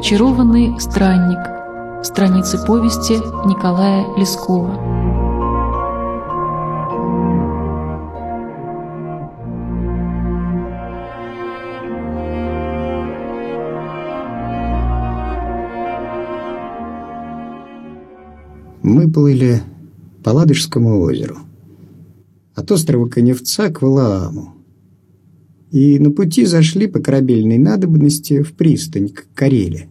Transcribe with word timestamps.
Очарованный 0.00 0.80
странник. 0.80 2.02
Страницы 2.02 2.56
повести 2.64 3.16
Николая 3.46 4.06
Лескова. 4.16 4.72
Мы 18.82 19.12
плыли 19.12 19.62
по 20.24 20.30
Ладожскому 20.30 21.02
озеру. 21.02 21.40
От 22.54 22.72
острова 22.72 23.06
Коневца 23.06 23.68
к 23.68 23.82
Валааму 23.82 24.59
и 25.70 25.98
на 25.98 26.10
пути 26.10 26.44
зашли 26.44 26.86
по 26.86 27.00
корабельной 27.00 27.58
надобности 27.58 28.42
в 28.42 28.54
пристань 28.54 29.08
к 29.08 29.26
Кареле. 29.34 29.88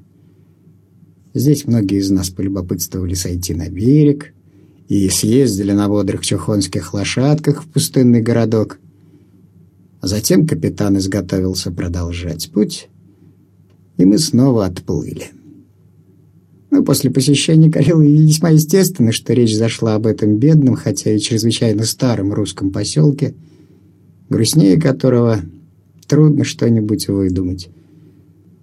Здесь 1.33 1.65
многие 1.65 1.99
из 1.99 2.09
нас 2.11 2.29
полюбопытствовали 2.29 3.13
сойти 3.13 3.53
на 3.53 3.69
берег 3.69 4.33
и 4.87 5.07
съездили 5.09 5.71
на 5.71 5.87
бодрых 5.87 6.25
чухонских 6.25 6.93
лошадках 6.93 7.63
в 7.63 7.67
пустынный 7.67 8.21
городок. 8.21 8.79
А 10.01 10.07
затем 10.07 10.47
капитан 10.47 10.97
изготовился 10.97 11.71
продолжать 11.71 12.51
путь, 12.51 12.89
и 13.97 14.05
мы 14.05 14.17
снова 14.17 14.65
отплыли. 14.65 15.27
Ну, 16.71 16.83
после 16.83 17.09
посещения 17.09 17.71
Карелы 17.71 18.07
весьма 18.07 18.49
естественно, 18.49 19.11
что 19.11 19.33
речь 19.33 19.55
зашла 19.55 19.95
об 19.95 20.07
этом 20.07 20.37
бедном, 20.37 20.75
хотя 20.75 21.11
и 21.13 21.19
чрезвычайно 21.19 21.83
старом 21.83 22.33
русском 22.33 22.71
поселке, 22.71 23.33
грустнее 24.29 24.79
которого 24.79 25.41
трудно 26.09 26.43
что-нибудь 26.43 27.07
выдумать. 27.07 27.69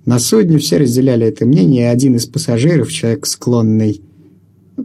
На 0.04 0.18
судне 0.18 0.58
все 0.58 0.76
разделяли 0.76 1.26
это 1.26 1.46
мнение, 1.46 1.84
и 1.84 1.92
один 1.92 2.16
из 2.16 2.26
пассажиров, 2.26 2.92
человек 2.92 3.26
склонный 3.26 4.02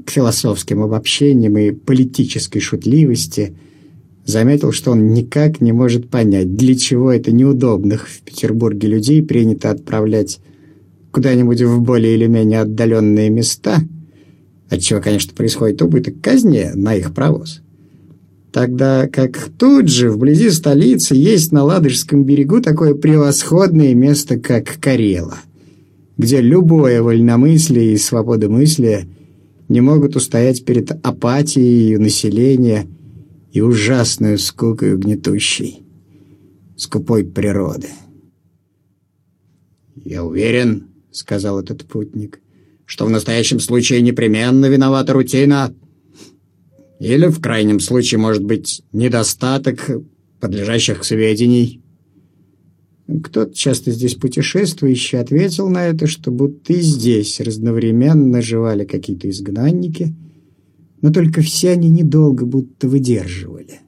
к 0.06 0.10
философским 0.10 0.82
обобщениям 0.82 1.58
и 1.58 1.72
политической 1.72 2.60
шутливости, 2.60 3.56
заметил, 4.26 4.72
что 4.72 4.92
он 4.92 5.14
никак 5.14 5.60
не 5.60 5.74
может 5.74 6.10
понять, 6.10 6.56
для 6.56 6.76
чего 6.76 7.12
это 7.12 7.32
неудобных 7.32 8.08
в 8.08 8.22
Петербурге 8.22 8.88
людей 8.88 9.22
принято 9.22 9.72
отправлять 9.72 10.40
куда-нибудь 11.12 11.62
в 11.62 11.82
более 11.82 12.16
или 12.16 12.28
менее 12.28 12.62
отдаленные 12.62 13.30
места, 13.30 13.80
от 14.70 14.80
чего, 14.80 15.02
конечно, 15.02 15.34
происходит 15.34 15.82
убыток 15.82 16.22
казни 16.22 16.72
на 16.74 16.96
их 16.96 17.14
провоз 17.14 17.61
тогда 18.52 19.08
как 19.08 19.50
тут 19.58 19.88
же, 19.88 20.12
вблизи 20.12 20.50
столицы, 20.50 21.16
есть 21.16 21.52
на 21.52 21.64
Ладожском 21.64 22.24
берегу 22.24 22.62
такое 22.62 22.94
превосходное 22.94 23.94
место, 23.94 24.40
как 24.40 24.80
Карела, 24.80 25.38
где 26.18 26.42
любое 26.42 27.02
вольномыслие 27.02 27.94
и 27.94 27.98
свободомыслие 27.98 29.08
не 29.70 29.82
могут 29.82 30.16
устоять 30.16 30.66
перед 30.66 30.92
апатией 31.06 31.98
населения 31.98 32.88
и 33.54 33.62
ужасной 33.62 34.38
скукой 34.38 34.98
гнетущей, 34.98 35.84
скупой 36.76 37.24
природы. 37.24 37.88
«Я 39.96 40.24
уверен»,— 40.24 40.88
сказал 41.12 41.60
этот 41.60 41.86
путник,— 41.86 42.42
«что 42.86 43.06
в 43.06 43.10
настоящем 43.10 43.60
случае 43.60 44.02
непременно 44.02 44.66
виновата 44.66 45.14
рутина, 45.14 45.74
или, 47.02 47.26
в 47.26 47.42
крайнем 47.42 47.80
случае, 47.80 48.20
может 48.20 48.44
быть, 48.44 48.84
недостаток 48.94 49.90
подлежащих 50.40 51.04
сведений. 51.04 51.82
Кто-то 53.24 53.56
часто 53.56 53.90
здесь 53.90 54.14
путешествующий 54.14 55.18
ответил 55.18 55.68
на 55.68 55.88
это, 55.88 56.06
что 56.06 56.30
будто 56.30 56.74
и 56.74 56.82
здесь 56.82 57.42
разновременно 57.42 58.44
жевали 58.44 58.86
какие-то 58.86 59.28
изгнанники, 59.32 60.14
но 61.02 61.12
только 61.12 61.42
все 61.42 61.72
они 61.72 61.90
недолго 61.90 62.46
будто 62.46 62.88
выдерживали. 62.88 63.80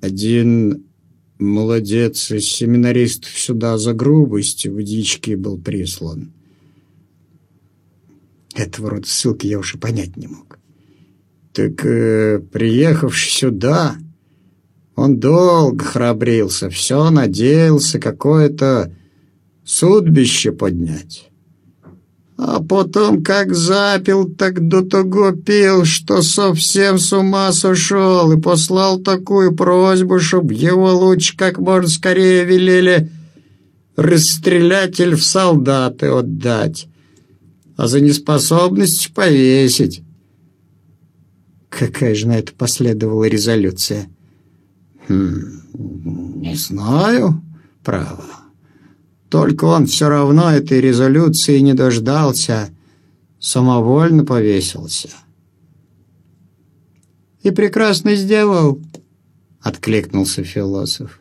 Один 0.00 0.84
молодец 1.40 2.30
из 2.30 2.46
семинаристов 2.46 3.36
сюда 3.36 3.78
за 3.78 3.94
грубость 3.94 4.68
в 4.68 4.80
дичке 4.84 5.36
был 5.36 5.58
прислан. 5.58 6.32
Этого 8.54 8.90
рода 8.90 9.08
ссылки 9.08 9.48
я 9.48 9.58
уж 9.58 9.74
и 9.74 9.78
понять 9.78 10.16
не 10.16 10.28
мог. 10.28 10.60
Так, 11.54 11.86
э, 11.86 12.40
приехавший 12.52 13.30
сюда, 13.30 13.94
он 14.96 15.20
долго 15.20 15.84
храбрился, 15.84 16.68
все 16.68 17.10
надеялся 17.10 18.00
какое-то 18.00 18.92
судбище 19.64 20.50
поднять. 20.50 21.30
А 22.36 22.60
потом 22.60 23.22
как 23.22 23.54
запил, 23.54 24.28
так 24.28 24.66
до 24.66 24.82
того 24.82 25.30
пил, 25.30 25.84
что 25.84 26.22
совсем 26.22 26.98
с 26.98 27.12
ума 27.12 27.52
сошел 27.52 28.32
и 28.32 28.40
послал 28.40 28.98
такую 28.98 29.54
просьбу, 29.54 30.18
чтоб 30.18 30.50
его 30.50 30.92
лучше 30.92 31.36
как 31.36 31.58
можно 31.58 31.88
скорее 31.88 32.44
велели 32.44 33.12
расстрелять 33.94 34.98
в 34.98 35.22
солдаты 35.22 36.06
отдать, 36.06 36.88
а 37.76 37.86
за 37.86 38.00
неспособность 38.00 39.14
повесить. 39.14 40.02
Какая 41.78 42.14
же 42.14 42.28
на 42.28 42.38
это 42.38 42.52
последовала 42.52 43.24
резолюция? 43.24 44.08
Хм, 45.08 46.40
не 46.40 46.54
знаю, 46.54 47.42
право. 47.82 48.24
Только 49.28 49.64
он 49.64 49.86
все 49.86 50.08
равно 50.08 50.52
этой 50.52 50.80
резолюции 50.80 51.58
не 51.58 51.74
дождался, 51.74 52.70
самовольно 53.40 54.24
повесился. 54.24 55.08
«И 57.42 57.50
прекрасно 57.50 58.14
сделал»,— 58.14 58.80
откликнулся 59.60 60.44
философ. 60.44 61.20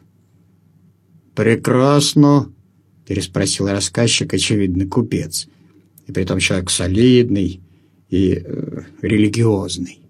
«Прекрасно»,— 1.35 2.53
переспросил 3.07 3.67
рассказчик, 3.67 4.33
очевидно, 4.33 4.87
купец, 4.87 5.47
и 6.05 6.11
притом 6.11 6.39
человек 6.39 6.69
солидный 6.69 7.61
и 8.09 8.35
э, 8.35 8.81
религиозный. 9.01 10.02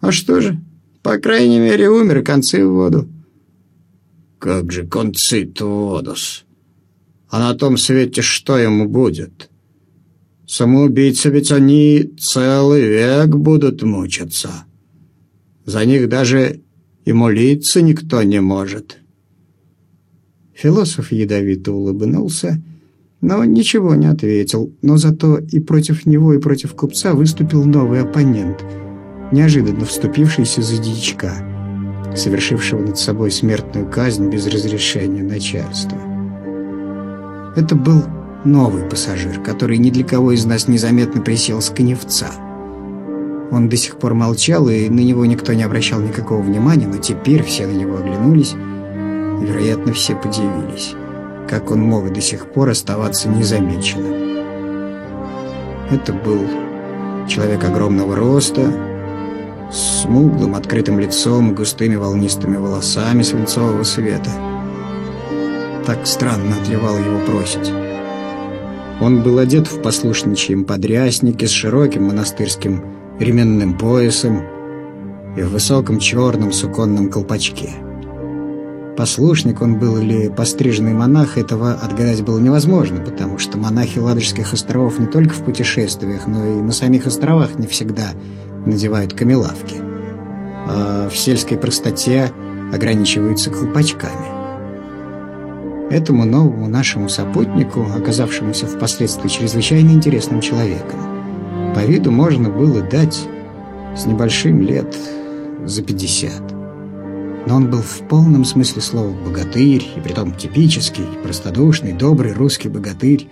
А 0.00 0.12
что 0.12 0.40
же? 0.40 0.60
По 1.02 1.18
крайней 1.18 1.58
мере, 1.58 1.88
умер 1.88 2.22
концы 2.22 2.66
в 2.66 2.72
воду. 2.72 3.08
Как 4.38 4.72
же 4.72 4.86
концы-то 4.86 5.64
в 5.64 5.88
воду-с? 5.90 6.44
А 7.28 7.38
на 7.38 7.54
том 7.54 7.76
свете 7.76 8.22
что 8.22 8.58
ему 8.58 8.88
будет? 8.88 9.50
Самоубийцы 10.46 11.30
ведь 11.30 11.50
они 11.50 12.10
целый 12.18 12.82
век 12.82 13.28
будут 13.28 13.82
мучиться. 13.82 14.50
За 15.64 15.84
них 15.84 16.08
даже 16.08 16.60
и 17.04 17.12
молиться 17.12 17.82
никто 17.82 18.22
не 18.22 18.40
может. 18.40 18.98
Философ 20.54 21.10
ядовито 21.10 21.72
улыбнулся, 21.72 22.62
но 23.20 23.44
ничего 23.44 23.94
не 23.94 24.06
ответил, 24.06 24.72
но 24.82 24.96
зато 24.96 25.38
и 25.38 25.58
против 25.58 26.06
него, 26.06 26.34
и 26.34 26.38
против 26.38 26.74
купца 26.74 27.14
выступил 27.14 27.64
новый 27.64 28.00
оппонент— 28.02 28.64
неожиданно 29.32 29.84
вступившийся 29.84 30.62
за 30.62 30.78
дичка, 30.78 31.32
совершившего 32.14 32.80
над 32.80 32.98
собой 32.98 33.30
смертную 33.30 33.90
казнь 33.90 34.28
без 34.28 34.46
разрешения 34.46 35.22
начальства. 35.22 35.98
Это 37.56 37.74
был 37.74 38.02
новый 38.44 38.84
пассажир, 38.84 39.40
который 39.40 39.78
ни 39.78 39.90
для 39.90 40.04
кого 40.04 40.32
из 40.32 40.44
нас 40.44 40.68
незаметно 40.68 41.20
присел 41.20 41.60
с 41.60 41.70
коневца. 41.70 42.30
Он 43.50 43.68
до 43.68 43.76
сих 43.76 43.98
пор 43.98 44.14
молчал, 44.14 44.68
и 44.68 44.88
на 44.88 45.00
него 45.00 45.24
никто 45.24 45.52
не 45.52 45.62
обращал 45.62 46.00
никакого 46.00 46.42
внимания, 46.42 46.86
но 46.86 46.98
теперь 46.98 47.42
все 47.42 47.66
на 47.66 47.72
него 47.72 47.96
оглянулись, 47.96 48.54
вероятно, 48.54 49.92
все 49.92 50.16
подивились, 50.16 50.94
как 51.48 51.70
он 51.70 51.80
мог 51.80 52.12
до 52.12 52.20
сих 52.20 52.46
пор 52.52 52.70
оставаться 52.70 53.28
незамеченным. 53.28 54.14
Это 55.90 56.12
был 56.12 56.40
человек 57.28 57.64
огромного 57.64 58.16
роста, 58.16 58.72
с 59.70 60.02
смуглым 60.02 60.54
открытым 60.54 60.98
лицом 60.98 61.50
и 61.50 61.54
густыми 61.54 61.96
волнистыми 61.96 62.56
волосами 62.56 63.22
свинцового 63.22 63.82
света. 63.82 64.30
Так 65.84 66.06
странно 66.06 66.56
отливал 66.60 66.98
его 66.98 67.18
просить. 67.26 67.72
Он 69.00 69.22
был 69.22 69.38
одет 69.38 69.66
в 69.66 69.82
послушничьем 69.82 70.64
подряснике 70.64 71.46
с 71.46 71.50
широким 71.50 72.04
монастырским 72.04 72.82
ременным 73.18 73.76
поясом 73.76 74.42
и 75.36 75.42
в 75.42 75.50
высоком 75.50 75.98
черном 75.98 76.52
суконном 76.52 77.10
колпачке. 77.10 77.70
Послушник 78.96 79.60
он 79.60 79.78
был 79.78 79.98
или 79.98 80.28
постриженный 80.28 80.94
монах, 80.94 81.36
этого 81.36 81.74
отгадать 81.74 82.22
было 82.22 82.38
невозможно, 82.38 83.00
потому 83.00 83.36
что 83.36 83.58
монахи 83.58 83.98
Ладожских 83.98 84.54
островов 84.54 84.98
не 84.98 85.06
только 85.06 85.34
в 85.34 85.44
путешествиях, 85.44 86.26
но 86.26 86.46
и 86.46 86.62
на 86.62 86.72
самих 86.72 87.06
островах 87.06 87.58
не 87.58 87.66
всегда 87.66 88.12
надевают 88.66 89.14
камелавки, 89.14 89.76
а 90.68 91.08
в 91.08 91.16
сельской 91.16 91.56
простоте 91.56 92.30
ограничиваются 92.72 93.50
колпачками. 93.50 94.36
этому 95.90 96.24
новому 96.24 96.68
нашему 96.68 97.08
сопутнику, 97.08 97.86
оказавшемуся 97.96 98.66
впоследствии 98.66 99.28
чрезвычайно 99.28 99.90
интересным 99.90 100.40
человеком, 100.40 100.98
по 101.74 101.84
виду 101.84 102.10
можно 102.10 102.50
было 102.50 102.82
дать 102.82 103.28
с 103.96 104.06
небольшим 104.06 104.62
лет 104.62 104.96
за 105.64 105.82
пятьдесят. 105.82 106.42
Но 107.46 107.56
он 107.56 107.70
был 107.70 107.80
в 107.80 108.00
полном 108.08 108.44
смысле 108.44 108.82
слова 108.82 109.14
богатырь, 109.24 109.86
и 109.96 110.00
притом 110.00 110.34
типический, 110.34 111.06
простодушный, 111.22 111.92
добрый 111.92 112.32
русский 112.32 112.68
богатырь, 112.68 113.28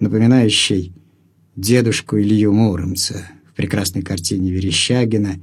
напоминающий 0.00 0.94
дедушку 1.56 2.18
Илью 2.18 2.52
Муромца 2.52 3.24
прекрасной 3.56 4.02
картине 4.02 4.52
Верещагина 4.52 5.40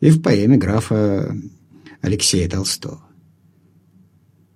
и 0.00 0.10
в 0.10 0.22
поэме 0.22 0.58
графа 0.58 1.34
Алексея 2.00 2.48
Толстого. 2.48 3.00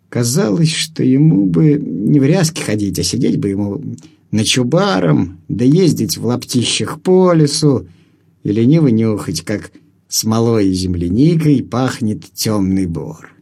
Казалось, 0.08 0.72
что 0.72 1.02
ему 1.02 1.46
бы 1.46 1.74
не 1.74 2.20
в 2.20 2.24
ряске 2.24 2.62
ходить, 2.62 2.98
а 2.98 3.02
сидеть 3.02 3.38
бы 3.38 3.48
ему 3.48 3.82
на 4.30 4.44
чубаром, 4.44 5.40
да 5.48 5.64
ездить 5.64 6.16
в 6.16 6.26
лаптищах 6.26 7.00
по 7.00 7.32
лесу 7.32 7.88
и 8.42 8.52
лениво 8.52 8.88
нюхать, 8.88 9.42
как 9.42 9.72
смолой 10.08 10.68
и 10.68 10.72
земляникой 10.72 11.62
пахнет 11.62 12.24
темный 12.32 12.86
бор. 12.86 13.32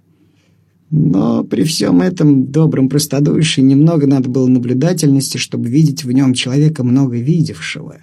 Но 0.91 1.43
при 1.43 1.65
всем 1.65 2.01
этом 2.01 2.47
добром 2.47 2.89
простодушии 2.89 3.61
немного 3.61 4.07
надо 4.07 4.29
было 4.29 4.47
наблюдательности, 4.47 5.39
чтобы 5.39 5.69
видеть 5.69 6.05
в 6.05 6.13
нем 6.13 6.35
человека 6.35 6.85
много 6.85 7.17
видевшего 7.17 7.97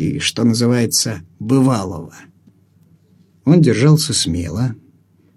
и, 0.00 0.18
что 0.18 0.44
называется, 0.44 1.20
бывалого. 1.38 2.14
Он 3.44 3.60
держался 3.60 4.14
смело, 4.14 4.74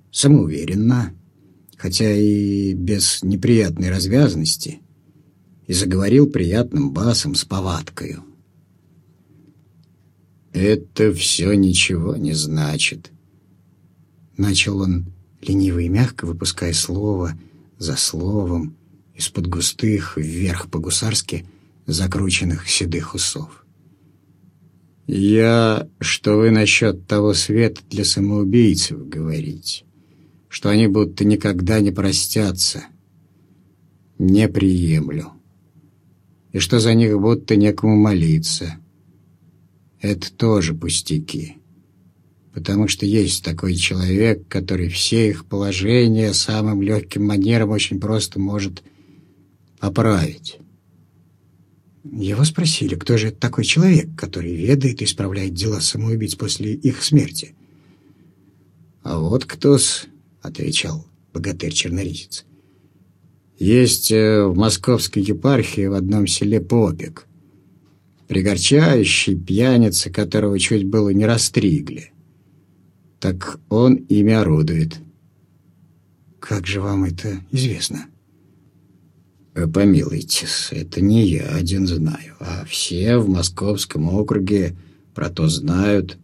самоуверенно, 0.09 1.13
хотя 1.75 2.09
и 2.09 2.73
без 2.73 3.21
неприятной 3.23 3.89
развязности, 3.89 4.79
и 5.67 5.73
заговорил 5.73 6.27
приятным 6.27 6.93
басом 6.93 7.35
с 7.35 7.43
повадкою. 7.43 8.23
«Это 10.53 11.11
все 11.11 11.53
ничего 11.55 12.15
не 12.15 12.31
значит»,— 12.31 13.11
начал 14.37 14.79
он 14.79 15.07
лениво 15.41 15.79
и 15.79 15.89
мягко 15.89 16.25
выпуская 16.25 16.71
слово 16.71 17.37
за 17.77 17.97
словом 17.97 18.77
из-под 19.13 19.47
густых, 19.47 20.15
вверх 20.15 20.69
по-гусарски 20.69 21.45
закрученных 21.85 22.69
седых 22.69 23.13
усов. 23.13 23.62
«Я... 25.05 25.87
что 25.99 26.37
вы 26.37 26.51
насчет 26.51 27.07
того 27.07 27.33
света 27.33 27.81
для 27.89 28.05
самоубийцев 28.05 29.07
говорите, 29.07 29.83
что 30.47 30.69
они 30.69 30.87
будто 30.87 31.25
никогда 31.25 31.79
не 31.79 31.91
простятся, 31.91 32.85
не 34.17 34.47
приемлю, 34.47 35.33
и 36.51 36.59
что 36.59 36.79
за 36.79 36.93
них 36.93 37.19
будто 37.19 37.55
некому 37.55 37.95
молиться. 37.95 38.77
Это 39.99 40.31
тоже 40.31 40.73
пустяки» 40.73 41.57
потому 42.53 42.87
что 42.87 43.05
есть 43.05 43.43
такой 43.43 43.75
человек, 43.75 44.47
который 44.47 44.87
все 44.87 45.29
их 45.29 45.45
положения 45.45 46.33
самым 46.33 46.81
легким 46.81 47.25
манером 47.25 47.71
очень 47.71 47.99
просто 47.99 48.39
может 48.39 48.83
поправить. 49.79 50.59
Его 52.03 52.43
спросили, 52.43 52.95
кто 52.95 53.17
же 53.17 53.31
такой 53.31 53.63
человек, 53.63 54.09
который 54.17 54.53
ведает 54.53 55.01
и 55.01 55.05
исправляет 55.05 55.53
дела 55.53 55.79
самоубийц 55.79 56.35
после 56.35 56.73
их 56.73 57.01
смерти. 57.01 57.55
«А 59.03 59.19
вот 59.19 59.45
кто-с»,— 59.45 60.07
отвечал 60.41 61.05
богатырь-черноризец. 61.33 62.45
«Есть 63.57 64.11
э, 64.11 64.45
в 64.45 64.55
московской 64.55 65.23
епархии 65.23 65.85
в 65.85 65.93
одном 65.93 66.27
селе 66.27 66.59
Попик, 66.59 67.25
пригорчающий 68.27 69.35
пьяница, 69.35 70.09
которого 70.09 70.59
чуть 70.59 70.85
было 70.85 71.09
не 71.09 71.25
растригли. 71.25 72.11
Так 73.19 73.59
он 73.69 73.95
ими 73.95 74.33
орудует. 74.33 74.99
Как 76.39 76.67
же 76.67 76.81
вам 76.81 77.05
это 77.05 77.39
известно? 77.51 78.07
Э, 79.55 79.67
помилуйтесь, 79.67 80.69
это 80.71 81.01
не 81.01 81.27
я 81.27 81.55
один 81.55 81.85
знаю, 81.85 82.35
а 82.39 82.65
все 82.65 83.17
в 83.17 83.29
московском 83.29 84.09
округе 84.09 84.75
про 85.13 85.29
то 85.29 85.47
знают, 85.47 86.17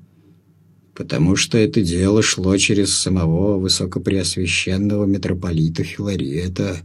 потому 0.96 1.36
что 1.36 1.58
это 1.58 1.82
дело 1.82 2.24
шло 2.24 2.58
через 2.58 2.94
самого 2.94 3.60
высокопреосвященного 3.60 5.06
митрополита 5.06 5.84
Филарета. 5.84 6.78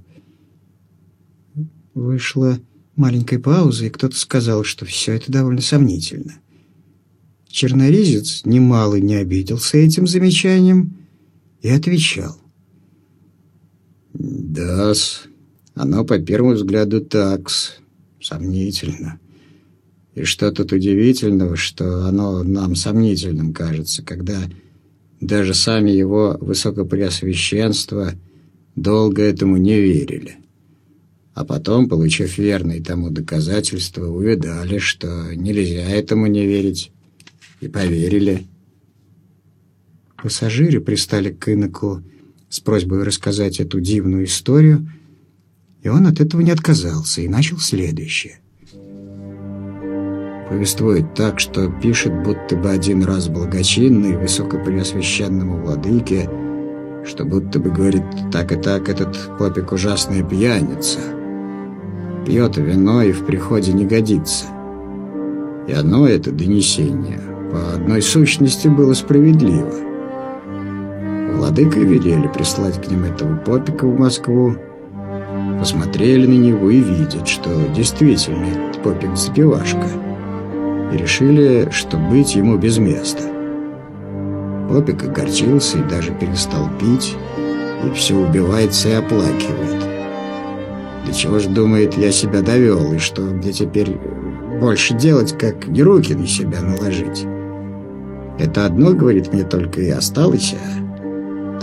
Вышла 1.94 2.58
маленькая 2.94 3.38
пауза, 3.38 3.87
и 3.87 3.91
кто-то 3.91 4.17
сказал, 4.17 4.64
что 4.64 4.85
все 4.85 5.12
это 5.12 5.32
довольно 5.32 5.62
сомнительно. 5.62 6.35
Черноризец 7.49 8.43
немало 8.44 8.96
не 8.96 9.14
обиделся 9.14 9.79
этим 9.79 10.06
замечанием 10.06 10.96
и 11.62 11.70
отвечал. 11.70 12.37
«Да-с, 14.12 15.29
оно 15.74 16.04
по 16.04 16.18
первому 16.18 16.54
взгляду 16.54 17.00
такс, 17.00 17.76
сомнительно. 18.20 19.18
И 20.14 20.22
что 20.22 20.52
тут 20.52 20.72
удивительного, 20.72 21.56
что 21.56 22.06
оно 22.06 22.42
нам 22.44 22.76
сомнительным 22.76 23.52
кажется, 23.52 24.02
когда 24.02 24.38
даже 25.20 25.54
сами 25.54 25.90
его 25.90 26.36
высокопреосвященство 26.40 28.12
долго 28.76 29.22
этому 29.22 29.56
не 29.56 29.80
верили. 29.80 30.36
А 31.34 31.44
потом, 31.44 31.88
получив 31.88 32.38
верные 32.38 32.80
тому 32.80 33.10
доказательства, 33.10 34.06
увидали, 34.06 34.78
что 34.78 35.34
нельзя 35.34 35.88
этому 35.88 36.28
не 36.28 36.46
верить, 36.46 36.92
и 37.60 37.66
поверили. 37.66 38.46
Пассажиры 40.22 40.80
пристали 40.80 41.30
к 41.30 41.48
иноку 41.48 42.02
с 42.48 42.60
просьбой 42.60 43.02
рассказать 43.02 43.58
эту 43.58 43.80
дивную 43.80 44.24
историю, 44.24 44.88
и 45.84 45.88
он 45.88 46.08
от 46.08 46.20
этого 46.20 46.41
не 46.41 46.50
отказался 46.50 47.20
и 47.20 47.29
начал 47.29 47.58
следующее. 47.58 48.41
Повествует 50.48 51.14
так, 51.14 51.38
что 51.38 51.70
пишет, 51.70 52.12
будто 52.24 52.56
бы 52.56 52.70
один 52.70 53.05
раз 53.05 53.29
благочинный 53.29 54.17
высокопреосвященному 54.17 55.62
владыке, 55.62 56.29
что 57.06 57.24
будто 57.24 57.60
бы 57.60 57.70
говорит 57.70 58.03
так 58.32 58.50
и 58.50 58.56
так, 58.56 58.88
этот 58.88 59.17
попик 59.38 59.70
ужасная 59.70 60.24
пьяница. 60.24 60.98
Пьет 62.26 62.56
вино 62.56 63.03
и 63.03 63.12
в 63.12 63.24
приходе 63.24 63.72
не 63.72 63.86
годится. 63.86 64.46
И 65.69 65.72
оно 65.72 66.08
это 66.08 66.32
донесение– 66.32 67.20
по 67.55 67.74
одной 67.74 68.03
сущности 68.03 68.67
было 68.67 68.94
справедливо. 68.94 69.72
Владыка 71.36 71.79
велели 71.79 72.26
прислать 72.26 72.84
к 72.84 72.91
ним 72.91 73.05
этого 73.05 73.36
попика 73.36 73.86
в 73.86 73.96
Москву. 73.96 74.56
Посмотрели 75.64 76.26
на 76.26 76.34
него 76.34 76.68
и 76.68 76.78
видят, 76.78 77.26
что 77.26 77.48
действительно 77.74 78.44
этот 78.44 78.82
попик 78.82 79.16
запивашка. 79.16 79.88
И 80.92 80.96
решили, 80.98 81.70
что 81.70 81.96
быть 81.96 82.34
ему 82.34 82.58
без 82.58 82.76
места. 82.76 83.22
Попик 84.68 85.04
огорчился 85.04 85.78
и 85.78 85.88
даже 85.88 86.12
перестал 86.12 86.68
пить, 86.78 87.16
и 87.82 87.90
все 87.94 88.14
убивается 88.14 88.90
и 88.90 88.92
оплакивает. 88.92 89.82
Для 91.06 91.14
чего 91.14 91.38
ж, 91.38 91.46
думает, 91.46 91.96
я 91.96 92.12
себя 92.12 92.42
довел, 92.42 92.92
и 92.92 92.98
что 92.98 93.22
мне 93.22 93.50
теперь 93.50 93.96
больше 94.60 94.92
делать, 94.92 95.32
как 95.38 95.66
не 95.66 95.82
руки 95.82 96.12
на 96.12 96.26
себя 96.26 96.60
наложить. 96.60 97.24
Это 98.38 98.66
одно, 98.66 98.92
говорит, 98.92 99.32
мне 99.32 99.44
только 99.44 99.80
и 99.80 99.88
осталось, 99.88 100.54
а 100.62 100.83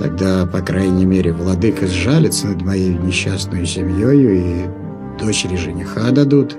тогда, 0.01 0.47
по 0.47 0.61
крайней 0.61 1.05
мере, 1.05 1.31
владыка 1.31 1.85
сжалится 1.85 2.47
над 2.47 2.63
моей 2.63 2.89
несчастной 2.89 3.67
семьей 3.67 4.39
и 4.39 4.65
дочери 5.23 5.55
жениха 5.55 6.09
дадут, 6.09 6.57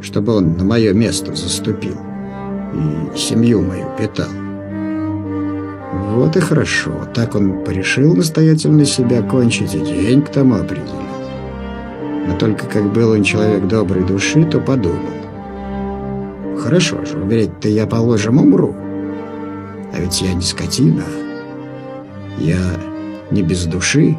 чтобы 0.00 0.34
он 0.34 0.56
на 0.56 0.64
мое 0.64 0.92
место 0.92 1.34
заступил 1.34 1.96
и 2.74 3.16
семью 3.16 3.62
мою 3.62 3.86
питал. 3.96 4.28
Вот 6.10 6.36
и 6.36 6.40
хорошо. 6.40 6.90
Так 7.14 7.36
он 7.36 7.64
порешил 7.64 8.16
настоятельно 8.16 8.84
себя 8.84 9.22
кончить 9.22 9.74
и 9.74 9.78
день 9.78 10.22
к 10.22 10.30
тому 10.30 10.56
определил. 10.56 10.90
Но 12.26 12.36
только 12.36 12.66
как 12.66 12.92
был 12.92 13.10
он 13.10 13.22
человек 13.22 13.68
доброй 13.68 14.04
души, 14.04 14.44
то 14.44 14.58
подумал. 14.58 14.98
Хорошо 16.58 17.04
же, 17.04 17.16
умереть-то 17.16 17.68
я, 17.68 17.86
положим, 17.86 18.38
умру. 18.38 18.74
А 19.92 20.00
ведь 20.00 20.20
я 20.20 20.32
не 20.34 20.42
скотина. 20.42 21.04
Я 22.42 23.28
не 23.30 23.40
без 23.40 23.66
души. 23.66 24.18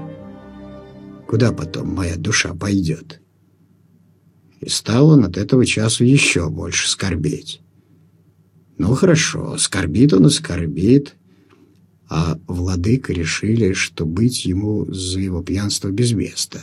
Куда 1.28 1.52
потом 1.52 1.94
моя 1.94 2.16
душа 2.16 2.54
пойдет? 2.54 3.20
И 4.62 4.70
стал 4.70 5.10
он 5.10 5.26
от 5.26 5.36
этого 5.36 5.66
часу 5.66 6.06
еще 6.06 6.50
больше 6.50 6.90
скорбеть. 6.90 7.60
Ну, 8.78 8.96
хорошо, 8.96 9.58
скорбит 9.58 10.14
он 10.14 10.28
и 10.28 10.30
скорбит. 10.30 11.16
А 12.08 12.40
владыка 12.48 13.12
решили, 13.12 13.74
что 13.74 14.06
быть 14.06 14.46
ему 14.46 14.86
за 14.90 15.20
его 15.20 15.44
пьянство 15.44 15.90
без 15.90 16.14
места. 16.14 16.62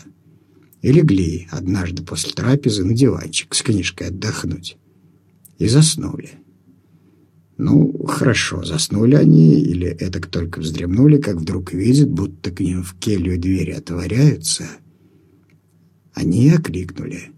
и 0.81 0.91
легли 0.93 1.47
однажды 1.51 2.03
после 2.03 2.33
трапезы 2.33 2.87
на 2.87 2.95
диванчик 2.95 3.55
с 3.55 3.61
книжкой 3.61 4.09
отдохнуть. 4.09 4.79
И 5.59 5.69
заснули. 5.69 6.31
Ну, 7.63 8.07
хорошо, 8.07 8.65
заснули 8.65 9.17
они, 9.17 9.61
или 9.61 9.87
это 9.87 10.19
только 10.23 10.61
вздремнули, 10.61 11.19
как 11.19 11.37
вдруг 11.37 11.75
видят, 11.75 12.11
будто 12.11 12.51
к 12.51 12.61
ним 12.61 12.83
в 12.83 12.95
келью 12.95 13.39
двери 13.39 13.73
отворяются. 13.73 14.65
Они 16.15 16.49
окликнули. 16.49 17.33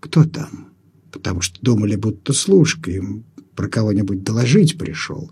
«Кто 0.00 0.24
там?» 0.24 0.70
Потому 1.12 1.40
что 1.40 1.60
думали, 1.62 1.94
будто 1.94 2.32
служка 2.32 2.90
им 2.90 3.24
про 3.54 3.68
кого-нибудь 3.68 4.24
доложить 4.24 4.76
пришел. 4.76 5.30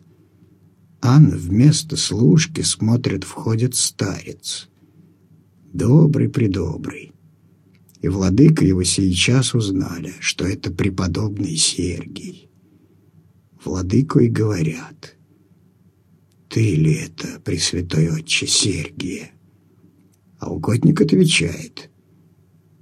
Анна 1.03 1.37
вместо 1.37 1.97
служки 1.97 2.61
смотрит, 2.63 3.25
входит 3.25 3.75
старец. 3.75 4.69
Добрый-предобрый. 5.73 7.13
И 8.03 8.07
владыка 8.09 8.65
его 8.65 8.85
сейчас 8.85 9.53
узнали, 9.53 10.15
что 10.21 10.47
это 10.47 10.71
преподобный 10.71 11.57
Сергий. 11.57 12.47
Владыку 13.67 14.21
говорят, 14.29 15.17
«Ты 16.49 16.77
ли 16.77 16.95
это, 16.95 17.41
Пресвятой 17.41 18.09
Отче 18.13 18.47
Сергия?» 18.47 19.33
А 20.39 20.53
угодник 20.53 21.01
отвечает, 21.01 21.91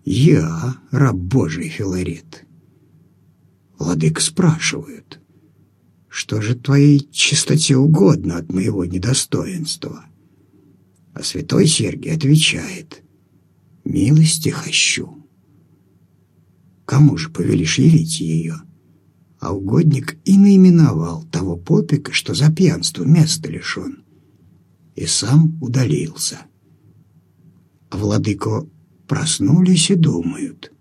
«Я, 0.04 0.76
раб 0.90 1.16
Божий 1.16 1.70
Филарет». 1.70 2.44
Владыка 3.78 4.20
спрашивают, 4.20 5.20
«Что 6.08 6.42
же 6.42 6.54
твоей 6.54 7.08
чистоте 7.10 7.78
угодно 7.78 8.36
от 8.36 8.52
моего 8.52 8.84
недостоинства?» 8.84 10.04
А 11.14 11.22
святой 11.22 11.66
Сергий 11.66 12.14
отвечает, 12.14 13.02
«Милости 13.84 14.50
хочу». 14.50 15.26
Кому 16.84 17.16
же 17.16 17.30
повелишь 17.30 17.78
явить 17.78 18.20
ее? 18.20 18.63
А 19.44 19.52
угодник 19.52 20.16
и 20.24 20.38
наименовал 20.38 21.24
того 21.24 21.58
попика, 21.58 22.14
что 22.14 22.32
за 22.32 22.50
пьянство 22.50 23.04
место 23.04 23.50
лишен, 23.50 24.02
и 24.96 25.04
сам 25.04 25.58
удалился. 25.60 26.46
А 27.90 27.98
владыко 27.98 28.66
проснулись 29.06 29.90
и 29.90 29.96
думают, 29.96 30.72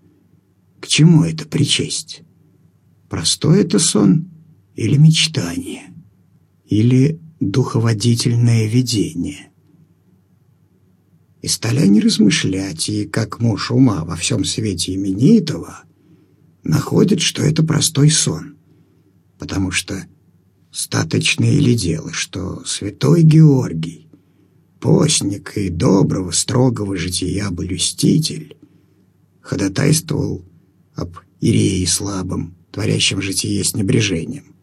к 0.79 0.87
чему 0.87 1.25
это 1.25 1.45
причесть? 1.45 2.21
Простой 3.09 3.63
это 3.63 3.79
сон 3.79 4.31
или 4.75 4.95
мечтание? 4.95 5.93
Или 6.65 7.19
духоводительное 7.41 8.67
видение? 8.69 9.51
И 11.41 11.49
стали 11.49 11.79
они 11.79 11.99
размышлять, 11.99 12.87
и 12.87 13.07
как 13.07 13.41
муж 13.41 13.71
ума 13.71 14.05
во 14.05 14.15
всем 14.15 14.45
свете 14.45 14.95
именитого 14.95 15.83
находит, 16.63 17.19
что 17.19 17.43
это 17.43 17.61
простой 17.61 18.09
сон, 18.09 18.52
потому 19.43 19.71
что 19.71 20.07
статочное 20.71 21.59
ли 21.59 21.75
дело, 21.75 22.13
что 22.13 22.63
святой 22.63 23.23
Георгий, 23.23 24.07
постник 24.79 25.57
и 25.57 25.67
доброго, 25.67 26.31
строгого 26.31 26.95
жития 26.95 27.49
блюститель, 27.49 28.55
ходатайствовал 29.41 30.45
об 30.95 31.17
Ирее 31.41 31.85
слабом, 31.87 32.55
творящем 32.71 33.21
житие 33.21 33.61
с 33.65 33.75
небрежением. 33.75 34.55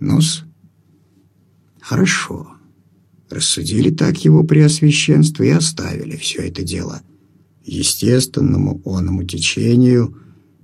Ну-с, 0.00 0.44
хорошо. 1.80 2.48
Рассудили 3.30 3.88
так 3.88 4.22
его 4.22 4.44
преосвященство 4.44 5.44
и 5.44 5.48
оставили 5.48 6.16
все 6.16 6.42
это 6.42 6.62
дело 6.62 7.00
естественному 7.64 8.82
оному 8.84 9.24
течению, 9.24 10.14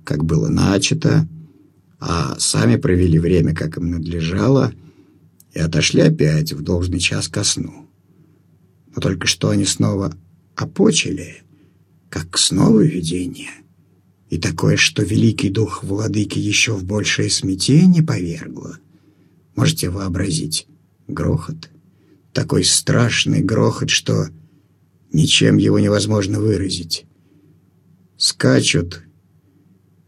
как 0.03 0.23
было 0.23 0.47
начато, 0.47 1.27
а 1.99 2.37
сами 2.39 2.75
провели 2.75 3.19
время, 3.19 3.53
как 3.53 3.77
им 3.77 3.91
надлежало, 3.91 4.73
и 5.53 5.59
отошли 5.59 6.01
опять 6.01 6.53
в 6.53 6.61
должный 6.61 6.99
час 6.99 7.27
ко 7.27 7.43
сну. 7.43 7.89
Но 8.93 9.01
только 9.01 9.27
что 9.27 9.49
они 9.49 9.65
снова 9.65 10.15
опочили, 10.55 11.43
как 12.09 12.37
снова 12.37 12.81
видение, 12.81 13.51
и 14.29 14.37
такое, 14.37 14.77
что 14.77 15.03
великий 15.03 15.49
дух 15.49 15.83
владыки 15.83 16.39
еще 16.39 16.73
в 16.73 16.83
большее 16.83 17.29
смятение 17.29 18.03
повергло. 18.03 18.77
Можете 19.55 19.89
вообразить 19.89 20.67
грохот— 21.07 21.69
такой 22.35 22.65
страшный 22.65 23.41
грохот, 23.41 23.89
что 23.89 24.27
ничем 25.11 25.55
его 25.55 25.79
невозможно 25.79 26.39
выразить. 26.39 27.05
Скачут, 28.17 29.03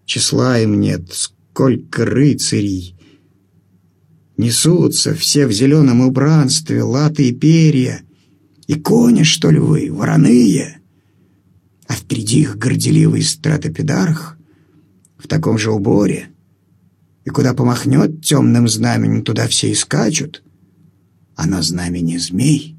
числа 0.05 0.59
им 0.59 0.79
нет, 0.79 1.31
сколько 1.57 2.05
рыцарей. 2.05 2.95
Несутся 4.37 5.15
все 5.15 5.47
в 5.47 5.51
зеленом 5.51 6.01
убранстве, 6.01 6.83
латы 6.83 7.29
и 7.29 7.33
перья. 7.33 8.03
И 8.67 8.75
кони, 8.75 9.23
что 9.23 9.49
ли 9.49 9.57
вы, 9.57 9.91
вороные? 9.91 10.81
А 11.87 11.95
впереди 11.95 12.41
их 12.41 12.59
горделивый 12.59 13.23
стратопедарх 13.23 14.37
в 15.17 15.27
таком 15.27 15.57
же 15.57 15.71
уборе. 15.71 16.29
И 17.25 17.31
куда 17.31 17.55
помахнет 17.55 18.23
темным 18.23 18.67
знаменем, 18.67 19.23
туда 19.23 19.47
все 19.47 19.71
и 19.71 19.73
скачут— 19.73 20.43
а 21.35 21.47
на 21.47 21.63
знамени 21.63 22.17
змей. 22.17 22.77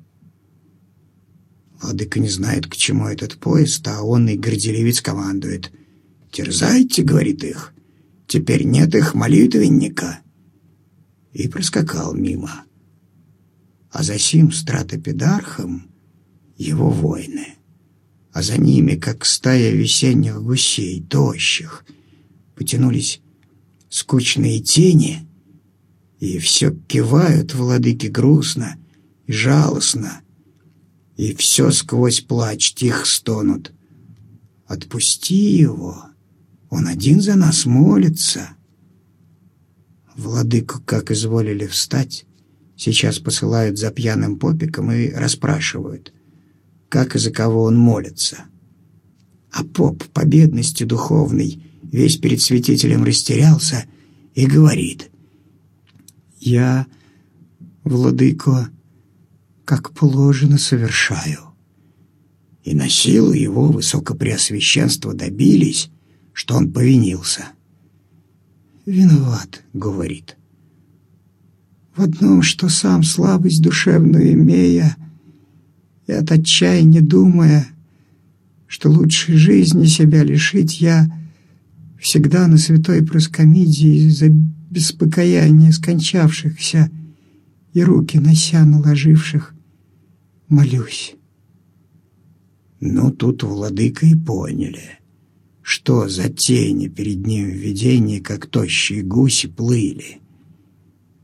Владыка 1.80 2.20
не 2.20 2.28
знает, 2.28 2.68
к 2.68 2.76
чему 2.76 3.06
этот 3.06 3.38
поезд, 3.38 3.86
а 3.88 4.02
он 4.02 4.28
и 4.28 4.36
горделивец 4.36 5.00
командует. 5.00 5.72
«Терзайте»,— 6.32 7.02
говорит 7.04 7.44
их,— 7.44 7.72
«теперь 8.28 8.64
нет 8.64 8.94
их 8.94 9.14
молитвенника». 9.14 10.20
И 11.32 11.48
проскакал 11.48 12.14
мимо. 12.14 12.64
А 13.90 14.02
за 14.04 14.18
сим 14.18 14.52
стратопедархом 14.52 15.90
его 16.56 16.90
воины, 16.90 17.56
а 18.32 18.42
за 18.42 18.58
ними, 18.58 18.94
как 18.94 19.24
стая 19.24 19.72
весенних 19.72 20.40
гусей, 20.42 21.02
тощих, 21.02 21.84
потянулись 22.54 23.20
скучные 23.88 24.60
тени— 24.60 25.24
и 26.20 26.38
все 26.38 26.74
кивают 26.88 27.54
владыки 27.54 28.06
грустно 28.06 28.76
и 29.26 29.32
жалостно, 29.32 30.20
и 31.16 31.34
все 31.34 31.70
сквозь 31.70 32.20
плач 32.20 32.74
тихо 32.74 33.06
стонут. 33.06 33.72
Отпусти 34.66 35.56
его, 35.56 36.04
он 36.70 36.86
один 36.86 37.20
за 37.20 37.34
нас 37.34 37.66
молится. 37.66 38.50
Владыку, 40.16 40.80
как 40.84 41.10
изволили 41.10 41.66
встать, 41.66 42.26
сейчас 42.76 43.18
посылают 43.18 43.78
за 43.78 43.90
пьяным 43.90 44.38
попиком 44.38 44.90
и 44.90 45.10
расспрашивают, 45.10 46.12
как 46.88 47.14
и 47.14 47.18
за 47.18 47.30
кого 47.30 47.62
он 47.62 47.76
молится. 47.76 48.44
А 49.50 49.64
поп 49.64 50.04
по 50.12 50.24
бедности 50.24 50.84
духовной 50.84 51.62
весь 51.82 52.16
перед 52.16 52.40
святителем 52.40 53.04
растерялся 53.04 53.84
и 54.34 54.46
говорит— 54.46 55.10
я, 56.40 56.86
владыко, 57.84 58.70
как 59.64 59.92
положено 59.92 60.58
совершаю. 60.58 61.40
И 62.64 62.74
на 62.74 62.88
силу 62.88 63.32
его 63.32 63.68
высокопреосвященства 63.70 65.14
добились, 65.14 65.90
что 66.38 66.54
он 66.54 66.70
повинился. 66.70 67.46
«Виноват»,— 68.86 69.64
говорит. 69.72 70.36
«В 71.96 72.02
одном, 72.02 72.42
что 72.42 72.68
сам 72.68 73.02
слабость 73.02 73.60
душевную 73.60 74.34
имея, 74.34 74.96
и 76.06 76.12
от 76.12 76.30
отчаяния 76.30 77.00
думая, 77.00 77.66
что 78.68 78.88
лучшей 78.88 79.34
жизни 79.34 79.86
себя 79.86 80.22
лишить 80.22 80.80
я 80.80 81.10
всегда 81.98 82.46
на 82.46 82.56
святой 82.56 83.04
проскомидии 83.04 84.08
за 84.08 84.28
без 84.28 84.92
покаяния 84.92 85.72
скончавшихся 85.72 86.88
и 87.72 87.82
руки 87.82 88.16
нося 88.16 88.64
наложивших, 88.64 89.56
молюсь. 90.48 91.16
Ну, 92.78 93.10
тут 93.10 93.42
владыка 93.42 94.06
и 94.06 94.14
поняли, 94.14 95.00
что 95.68 96.08
за 96.08 96.30
тени 96.30 96.88
перед 96.88 97.26
ним 97.26 97.44
в 97.50 97.52
видении, 97.52 98.20
как 98.20 98.46
тощие 98.46 99.02
гуси, 99.02 99.48
плыли, 99.48 100.22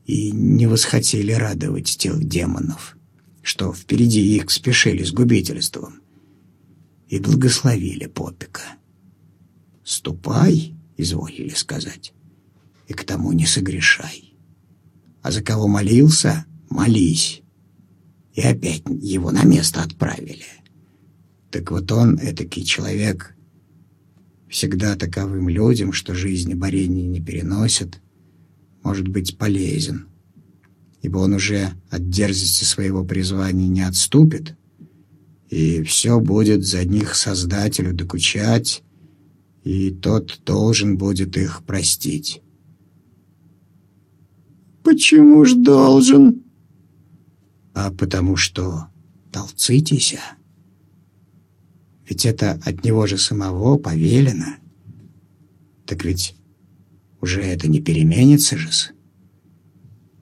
и 0.04 0.32
не 0.32 0.66
восхотели 0.66 1.32
радовать 1.32 1.96
тех 1.96 2.22
демонов, 2.22 2.98
что 3.40 3.72
впереди 3.72 4.36
их 4.36 4.50
спешили 4.50 5.02
с 5.02 5.12
губительством, 5.12 6.02
и 7.08 7.18
благословили 7.20 8.04
попика. 8.04 8.60
«Ступай»,— 9.82 10.74
изволили 10.98 11.54
сказать, 11.54 12.12
и 12.86 12.92
к 12.92 13.02
тому 13.04 13.32
не 13.32 13.46
согрешай. 13.46 14.34
А 15.22 15.30
за 15.30 15.40
кого 15.40 15.68
молился, 15.68 16.44
молись. 16.68 17.40
И 18.34 18.42
опять 18.42 18.82
его 19.00 19.30
на 19.30 19.44
место 19.44 19.80
отправили. 19.80 20.44
Так 21.50 21.70
вот 21.70 21.90
он, 21.90 22.18
этакий 22.18 22.62
человек, 22.64 23.34
всегда 24.54 24.94
таковым 24.94 25.48
людям, 25.48 25.92
что 25.92 26.14
жизни 26.14 26.54
борения 26.54 27.08
не 27.08 27.20
переносят, 27.20 28.00
может 28.84 29.08
быть 29.08 29.36
полезен, 29.36 30.06
ибо 31.02 31.18
он 31.18 31.34
уже 31.34 31.72
от 31.90 32.08
дерзости 32.08 32.62
своего 32.62 33.04
призвания 33.04 33.66
не 33.66 33.80
отступит, 33.80 34.54
и 35.50 35.82
все 35.82 36.20
будет 36.20 36.64
за 36.64 36.84
них 36.84 37.16
Создателю 37.16 37.94
докучать, 37.94 38.84
и 39.64 39.90
тот 39.90 40.40
должен 40.46 40.98
будет 40.98 41.36
их 41.36 41.64
простить. 41.64 42.40
«Почему 44.84 45.44
ж 45.44 45.54
должен?» 45.54 46.44
«А 47.74 47.90
потому 47.90 48.36
что 48.36 48.86
толцитесь, 49.32 50.14
ведь 52.08 52.26
это 52.26 52.60
от 52.64 52.84
него 52.84 53.06
же 53.06 53.18
самого 53.18 53.78
повелено. 53.78 54.56
Так 55.86 56.04
ведь 56.04 56.36
уже 57.20 57.42
это 57.42 57.68
не 57.68 57.80
переменится 57.80 58.56
же. 58.56 58.70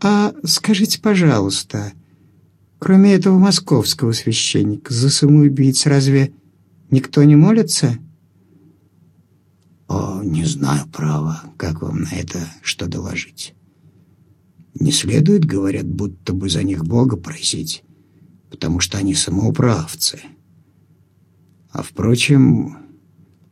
А 0.01 0.35
скажите, 0.45 1.01
пожалуйста, 1.01 1.93
кроме 2.79 3.15
этого 3.15 3.39
московского 3.39 4.13
священника, 4.13 4.93
за 4.93 5.11
самоубийц 5.11 5.87
разве 5.87 6.33
никто 6.91 7.23
не 7.23 7.37
молится?» 7.37 7.99
«О, 9.89 10.23
не 10.25 10.45
знаю, 10.45 10.89
право, 10.89 11.43
как 11.57 11.83
вам 11.83 12.03
на 12.03 12.13
это 12.13 12.41
что 12.63 12.87
доложить. 12.87 13.55
Не 14.75 14.91
следует, 14.91 15.45
говорят, 15.45 15.87
будто 15.87 16.33
бы 16.33 16.49
за 16.49 16.63
них 16.63 16.85
Бога 16.85 17.17
просить, 17.17 17.85
потому 18.51 18.81
что 18.81 18.99
они 18.99 19.15
самоуправцы. 19.15 20.21
А, 21.73 21.83
впрочем, 21.83 22.77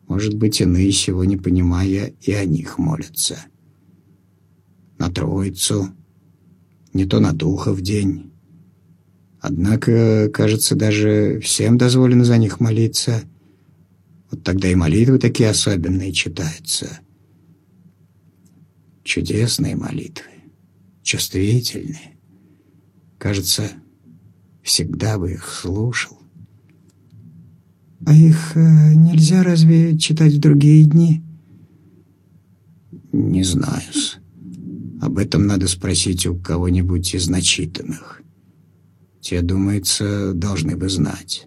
может 0.07 0.35
быть, 0.35 0.61
иные 0.61 0.93
сего 0.93 1.25
не 1.25 1.37
понимая 1.37 2.12
и 2.21 2.33
о 2.33 2.45
них 2.45 2.79
молятся. 2.79 3.39
На 4.99 5.11
Троицу, 5.11 5.89
не 6.93 7.07
то 7.07 7.21
на 7.21 7.33
Духа 7.33 7.73
в 7.73 7.81
день. 7.81 8.33
Однако, 9.41 10.29
кажется, 10.33 10.77
даже 10.77 11.41
всем 11.43 11.79
дозволено 11.79 12.25
за 12.25 12.37
них 12.37 12.61
молиться— 12.61 13.23
вот 14.31 14.45
тогда 14.45 14.69
и 14.69 14.75
молитвы 14.75 15.19
такие 15.19 15.50
особенные 15.50 16.12
читаются. 16.12 17.00
Чудесные 19.03 19.75
молитвы, 19.75 20.31
чувствительные. 21.03 22.17
Кажется, 23.19 23.71
всегда 24.62 25.19
бы 25.19 25.33
их 25.33 25.49
слушал. 25.49 26.20
А 28.07 28.14
их 28.14 28.57
э, 28.57 28.95
нельзя 28.95 29.42
разве 29.42 29.99
читать 29.99 30.35
в 30.35 30.40
другие 30.40 30.85
дни? 30.85 31.23
Не 33.12 33.42
знаю-с. 33.42 34.19
Об 35.00 35.19
этом 35.19 35.47
надо 35.47 35.69
спросить 35.69 36.26
у 36.26 36.37
кого-нибудь 36.37 37.14
из 37.14 37.28
начитанных. 37.28 38.23
Те, 39.21 39.42
думается, 39.42 40.33
должны 40.33 40.76
бы 40.76 40.88
знать. 40.88 41.47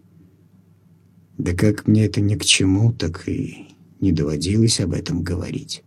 Да 1.37 1.53
как 1.53 1.87
мне 1.87 2.05
это 2.05 2.21
ни 2.21 2.35
к 2.35 2.45
чему, 2.45 2.93
так 2.93 3.27
и 3.27 3.67
не 3.99 4.11
доводилось 4.11 4.79
об 4.79 4.93
этом 4.93 5.23
говорить. 5.23 5.83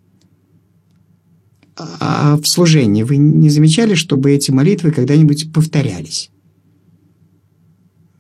А 1.77 2.37
в 2.37 2.47
служении 2.47 3.03
вы 3.03 3.19
не 3.19 3.51
замечали, 3.51 3.95
чтобы 3.95 4.33
эти 4.33 4.51
молитвы 4.51 4.91
когда-нибудь 4.91 5.53
повторялись? 5.53 6.31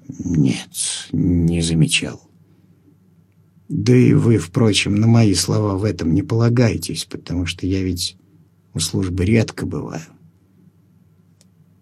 Нет, 0.09 1.09
не 1.12 1.62
замечал. 1.62 2.25
Да 3.68 3.94
и 3.94 4.12
вы, 4.12 4.38
впрочем, 4.38 4.94
на 4.94 5.07
мои 5.07 5.35
слова 5.35 5.76
в 5.76 5.85
этом 5.85 6.14
не 6.14 6.22
полагаетесь, 6.22 7.05
потому 7.05 7.46
что 7.46 7.66
я 7.66 7.83
ведь 7.83 8.16
у 8.74 8.79
службы 8.79 9.24
редко 9.24 9.66
бываю. 9.66 10.02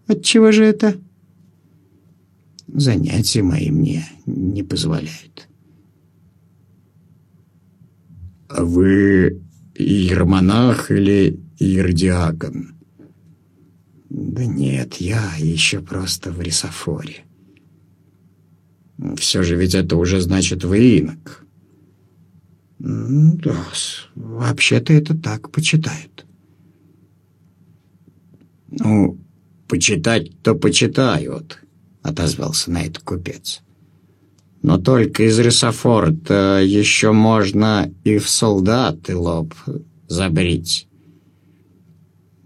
Отчего 0.07 0.51
же 0.51 0.65
это? 0.65 0.97
Занятия 2.67 3.43
мои 3.43 3.71
мне 3.71 4.07
не 4.27 4.63
позволяют. 4.63 5.49
А 8.49 8.65
вы 8.65 9.43
иеромонах 9.75 10.91
или 10.91 11.41
иеродиакон? 11.59 12.75
Да 14.09 14.47
нет, 14.47 14.95
я 14.97 15.33
еще 15.39 15.81
просто 15.81 16.31
в 16.31 16.41
рисофоре. 16.41 17.25
Все 19.17 19.43
же 19.43 19.57
ведь 19.57 19.75
это 19.75 19.97
уже 19.97 20.21
значит 20.21 20.65
вы 20.65 20.99
инок. 20.99 21.44
Да, 22.87 23.57
вообще-то 24.15 24.93
это 24.93 25.17
так 25.17 25.51
почитают. 25.51 26.27
Ну, 28.69 29.19
почитать-то 29.69 30.55
почитают 30.55 31.61
отозвался 32.03 32.71
на 32.71 32.83
это 32.83 33.01
купец. 33.01 33.63
Но 34.61 34.77
только 34.77 35.23
из 35.23 35.39
рисофора-то 35.39 36.61
еще 36.63 37.13
можно 37.13 37.91
и 38.05 38.19
в 38.19 38.29
солдаты 38.29 39.17
лоб 39.17 39.55
забрить. 40.07 40.87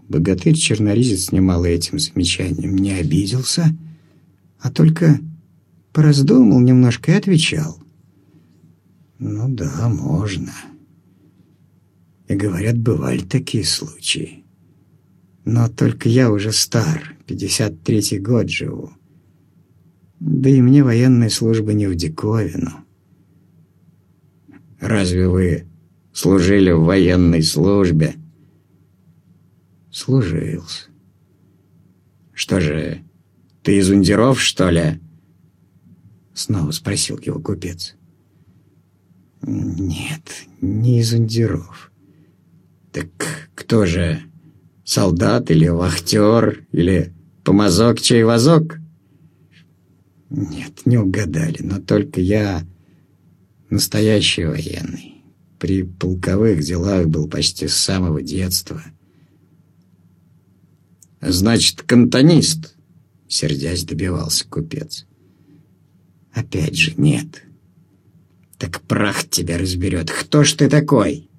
Богатырь-черноризец 0.07 1.33
немало 1.33 1.65
этим 1.65 1.99
замечанием 1.99 2.77
не 2.77 2.93
обиделся, 2.93 3.75
а 4.61 4.71
только 4.71 5.19
пораздумал 5.91 6.61
немножко 6.61 7.11
и 7.11 7.15
отвечал. 7.15 7.77
«Ну 9.19 9.49
да, 9.49 9.89
можно. 9.89 10.53
И 12.29 12.35
говорят, 12.35 12.77
бывали 12.77 13.19
такие 13.19 13.65
случаи. 13.65 14.45
Но 15.43 15.67
только 15.67 16.07
я 16.07 16.31
уже 16.31 16.53
стар, 16.53 17.15
53-й 17.27 18.19
год 18.19 18.49
живу. 18.49 18.91
Да 20.21 20.49
и 20.49 20.61
мне 20.61 20.83
военная 20.83 21.29
служба 21.29 21.73
не 21.73 21.87
в 21.87 21.95
диковину. 21.95 22.85
Разве 24.79 25.27
вы 25.27 25.67
служили 26.13 26.71
в 26.71 26.83
военной 26.83 27.43
службе? 27.43 28.15
Служился. 29.91 30.87
Что 32.31 32.61
же, 32.61 33.03
ты 33.63 33.79
из 33.79 33.89
ундеров, 33.89 34.39
что 34.39 34.69
ли? 34.69 35.01
Снова 36.33 36.71
спросил 36.71 37.17
его 37.17 37.41
купец. 37.41 37.95
Нет, 39.41 40.45
не 40.61 40.99
из 40.99 41.13
ундеров. 41.13 41.91
Так 42.91 43.07
кто 43.55 43.85
же, 43.85 44.21
солдат 44.83 45.51
или 45.51 45.67
вахтер, 45.67 46.65
или 46.71 47.13
помазок-чай-возок? 47.43 48.79
Нет, 50.29 50.85
не 50.85 50.97
угадали, 50.97 51.57
но 51.61 51.79
только 51.79 52.21
я 52.21 52.65
настоящий 53.69 54.45
военный. 54.45 55.23
При 55.59 55.83
полковых 55.83 56.61
делах 56.61 57.07
был 57.07 57.27
почти 57.27 57.67
с 57.67 57.75
самого 57.75 58.21
детства. 58.21 58.81
«Значит, 61.21 61.81
кантонист?»— 61.81 62.75
сердясь 63.27 63.83
добивался 63.83 64.47
купец. 64.47 65.05
«Опять 66.31 66.77
же, 66.77 66.93
нет. 66.95 67.43
Так 68.59 68.81
прах 68.81 69.27
тебя 69.27 69.57
разберет. 69.57 70.11
Кто 70.11 70.43
ж 70.43 70.53
ты 70.53 70.69
такой?» 70.69 71.29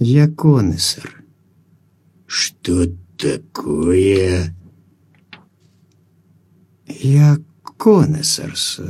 «Я 0.00 0.26
конессор». 0.28 1.22
«Что 2.26 2.86
такое?» 3.16 4.56
Я 6.88 7.38
конессорс, 7.78 8.80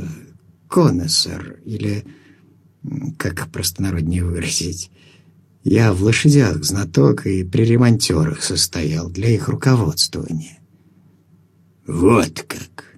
конессор, 0.69 1.59
или, 1.65 2.05
как 3.17 3.49
простонароднее 3.51 4.23
выразить, 4.23 4.91
я 5.63 5.93
в 5.93 6.01
лошадях 6.03 6.63
знаток 6.63 7.25
и 7.25 7.43
при 7.43 7.63
ремонтерах 7.63 8.43
состоял 8.43 9.09
для 9.09 9.29
их 9.29 9.49
руководствования. 9.49 10.59
Вот 11.85 12.45
как. 12.47 12.97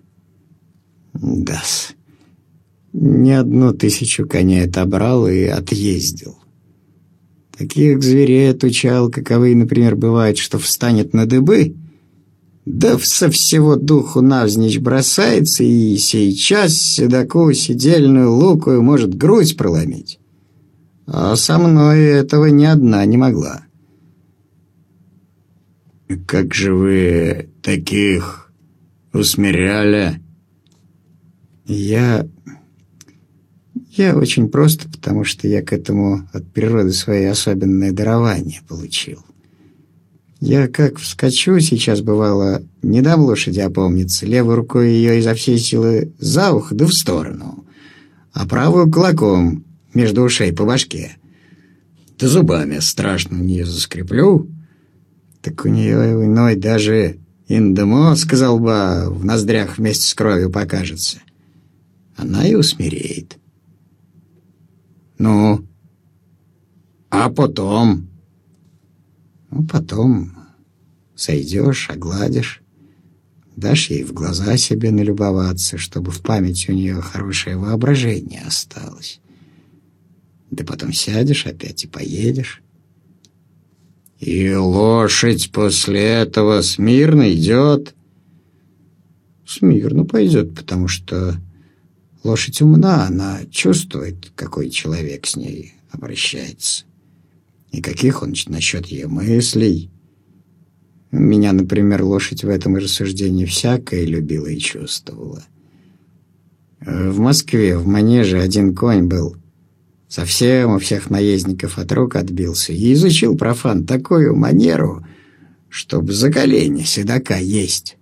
Да-с. 1.14 1.96
Не 2.94 3.34
одну 3.34 3.74
тысячу 3.74 4.28
коней 4.28 4.66
отобрал 4.66 5.28
и 5.28 5.44
отъездил. 5.44 6.38
Таких 7.58 8.02
зверей 8.02 8.52
отучал, 8.52 9.10
каковые, 9.10 9.56
например, 9.56 9.96
бывает, 9.96 10.38
что 10.38 10.58
встанет 10.60 11.14
на 11.14 11.26
дыбы— 11.26 11.76
да 12.70 13.00
со 13.00 13.32
всего 13.32 13.76
духу 13.78 14.22
навзничь 14.22 14.78
бросается 14.78 15.64
и 15.64 15.98
сейчас 15.98 16.74
седаку 16.74 17.52
сидельную 17.52 18.32
лукую 18.32 18.84
может 18.84 19.16
грудь 19.16 19.58
проломить. 19.58 20.20
А 21.08 21.36
со 21.36 21.58
мной 21.58 22.04
этого 22.04 22.46
ни 22.46 22.66
одна 22.66 23.04
не 23.06 23.18
могла. 23.18 23.64
«Как 26.28 26.54
же 26.54 26.76
вы 26.76 27.50
таких 27.64 28.52
усмиряли?» 29.14 30.22
«Я... 31.66 32.28
Я 33.90 34.16
очень 34.16 34.50
просто, 34.50 34.88
потому 34.88 35.24
что 35.24 35.48
я 35.48 35.64
к 35.64 35.74
этому 35.74 36.28
от 36.32 36.48
природы 36.52 36.92
свои 36.92 37.26
особенное 37.26 37.92
дарование 37.92 38.62
получил. 38.68 39.24
Я 40.40 40.68
как 40.68 41.00
вскочу, 41.00 41.60
сейчас 41.60 42.02
бывало, 42.02 42.62
не 42.82 43.02
дам 43.02 43.22
лошади 43.22 43.60
опомниться, 43.60 44.26
левой 44.26 44.56
рукой 44.56 44.92
ее 44.92 45.20
изо 45.20 45.34
всей 45.34 45.58
силы 45.58 46.14
за 46.20 46.54
ухо 46.54 46.76
да 46.76 46.86
в 46.86 46.94
сторону, 46.94 47.66
а 48.32 48.48
правую 48.48 48.90
кулаком 48.90 49.66
между 49.94 50.22
ушей 50.22 50.54
по 50.54 50.66
башке. 50.66 51.18
Да 52.20 52.28
зубами 52.28 52.80
страшно 52.80 53.38
в 53.38 53.42
нее 53.42 53.66
заскреплю, 53.66 54.48
так 55.42 55.66
у 55.66 55.68
нее 55.68 56.26
иной 56.26 56.56
даже 56.56 57.18
индемо, 57.48 58.16
сказал 58.16 58.60
бы, 58.60 59.10
в 59.10 59.26
ноздрях 59.26 59.78
вместе 59.78 60.06
с 60.06 60.14
кровью 60.14 60.52
покажется. 60.52 61.18
Она 62.16 62.48
и 62.48 62.56
усмиреет. 62.56 63.39
Ну, 65.20 65.66
а 67.10 67.30
потом... 67.30 68.08
Ну, 69.52 69.66
потом 69.66 70.32
сойдешь, 71.16 71.90
огладишь, 71.90 72.62
дашь 73.56 73.90
ей 73.90 74.04
в 74.04 74.14
глаза 74.14 74.58
себе 74.58 74.92
налюбоваться, 74.92 75.78
чтобы 75.78 76.12
в 76.12 76.22
памяти 76.22 76.72
у 76.72 76.74
нее 76.74 77.02
хорошее 77.02 77.58
воображение 77.58 78.42
осталось. 78.46 79.20
Да 80.52 80.64
потом 80.64 80.94
сядешь 80.94 81.46
опять 81.46 81.84
и 81.84 81.88
поедешь. 81.88 82.62
И 84.20 84.54
лошадь 84.54 85.52
после 85.52 86.02
этого 86.02 86.62
смирно 86.62 87.34
идет. 87.34 87.96
Смирно 89.46 90.06
пойдет, 90.06 90.56
потому 90.56 90.88
что 90.88 91.36
лошадь 92.24 92.62
умна, 92.62 93.06
она 93.08 93.42
чувствует, 93.52 94.32
какой 94.36 94.70
человек 94.70 95.26
с 95.26 95.36
ней 95.36 95.74
обращается. 95.92 96.86
И 97.72 97.82
каких 97.82 98.24
он 98.24 98.34
насчет 98.48 98.88
ее 98.88 99.08
мыслей. 99.08 99.92
Меня, 101.12 101.54
например, 101.54 102.04
лошадь 102.04 102.44
в 102.44 102.50
этом 102.50 102.76
рассуждении 102.76 103.46
всякое 103.46 104.06
любила 104.06 104.48
и 104.48 104.58
чувствовала. 104.58 105.44
В 106.80 107.20
Москве 107.20 107.78
в 107.78 107.88
манеже 107.88 108.40
один 108.40 108.76
конь 108.76 109.08
был— 109.08 109.36
Совсем 110.10 110.72
у 110.72 110.80
всех 110.80 111.12
наездников 111.12 111.78
от 111.78 111.92
рук 111.92 112.16
отбился 112.16 112.74
и 112.74 112.94
изучил 112.94 113.38
профан 113.38 113.86
такую 113.86 114.36
манеру, 114.36 115.06
чтобы 115.70 116.14
за 116.14 116.32
колени 116.32 116.82
седока 116.82 117.38
есть. 117.38 117.96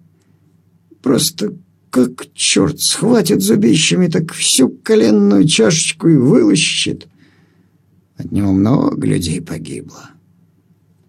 Просто 1.03 1.53
как 2.05 2.33
черт 2.33 2.79
схватит 2.79 3.41
зубищами, 3.41 4.07
так 4.07 4.31
всю 4.33 4.69
коленную 4.69 5.47
чашечку 5.47 6.07
и 6.07 6.15
вылущит. 6.15 7.07
От 8.17 8.31
него 8.31 8.51
много 8.51 9.05
людей 9.05 9.41
погибло. 9.41 10.11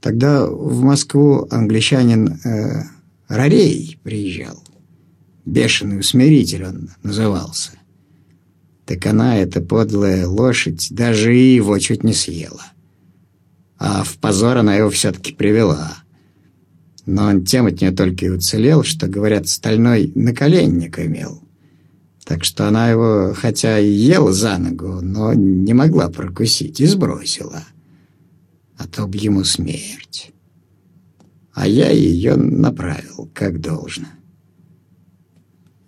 Тогда 0.01 0.47
в 0.47 0.83
Москву 0.83 1.47
англичанин 1.51 2.39
э, 2.45 2.83
Рарей 3.29 3.99
приезжал. 4.03 4.63
Бешеный 5.45 5.99
усмиритель 5.99 6.65
он 6.67 6.91
назывался 7.03 7.79
так 8.89 9.05
она, 9.05 9.37
эта 9.37 9.61
подлая 9.61 10.27
лошадь, 10.27 10.89
даже 10.91 11.35
его 11.35 11.79
чуть 11.79 12.05
не 12.05 12.15
съела. 12.15 12.65
А 13.77 14.03
в 14.03 14.17
позор 14.17 14.57
она 14.57 14.77
его 14.77 14.89
все-таки 14.89 15.35
привела. 15.35 15.99
Но 17.09 17.25
он 17.25 17.43
тем 17.43 17.65
от 17.65 17.81
нее 17.81 17.91
только 17.91 18.27
и 18.27 18.29
уцелел, 18.29 18.83
что, 18.83 19.07
говорят, 19.07 19.49
стальной 19.49 20.13
наколенник 20.15 20.99
имел. 20.99 21.43
Так 22.27 22.45
что 22.45 22.69
она 22.69 22.91
его, 22.91 23.33
хотя 23.35 23.79
и 23.79 23.89
ела 23.89 24.31
за 24.31 24.59
ногу, 24.59 25.01
но 25.01 25.33
не 25.33 25.73
могла 25.73 26.11
прокусить 26.11 26.83
и 26.83 26.87
сбросила. 26.87 27.65
А 28.77 28.87
то 28.87 29.07
б 29.07 29.17
ему 29.17 29.43
смерть. 29.45 30.33
А 31.55 31.67
я 31.67 31.89
ее 31.89 32.37
направил, 32.37 33.31
как 33.33 33.63
должно. 33.63 34.09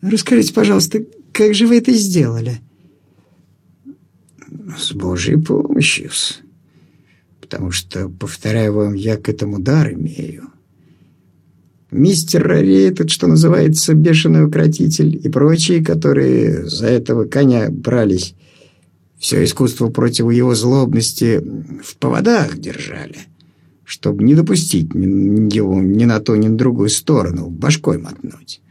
«Расскажите, 0.01 0.55
пожалуйста, 0.55 1.05
как 1.35 1.53
же 1.53 1.67
вы 1.67 1.77
это 1.77 1.93
сделали?» 1.93 2.63
с 4.79 4.93
Божьей 4.93 5.37
помощью. 5.37 6.11
Потому 7.43 7.73
что, 7.73 8.09
повторяю 8.09 8.73
вам, 8.73 8.95
я 8.95 9.19
к 9.19 9.29
этому 9.29 9.59
дар 9.59 9.93
имею. 9.93 10.50
Мистер 11.91 12.47
Рари, 12.47 12.83
этот, 12.83 13.11
что 13.11 13.27
называется, 13.27 13.95
бешеный 13.95 14.45
укротитель, 14.45 15.21
и 15.23 15.29
прочие, 15.29 15.85
которые 15.85 16.69
за 16.69 16.87
этого 16.87 17.25
коня 17.25 17.69
брались, 17.69 18.35
все 19.19 19.43
искусство 19.43 19.91
против 19.91 20.31
его 20.31 20.55
злобности 20.55 21.43
в 21.83 21.97
поводах 21.97 22.59
держали, 22.59 23.19
чтобы 23.85 24.23
не 24.23 24.35
допустить 24.35 24.95
его 24.95 25.81
ни 25.81 26.05
на 26.05 26.21
ту, 26.21 26.37
ни 26.37 26.47
на 26.47 26.57
другую 26.57 26.91
сторону, 26.91 27.51
башкой 27.51 27.99
мотнуть. 27.99 28.63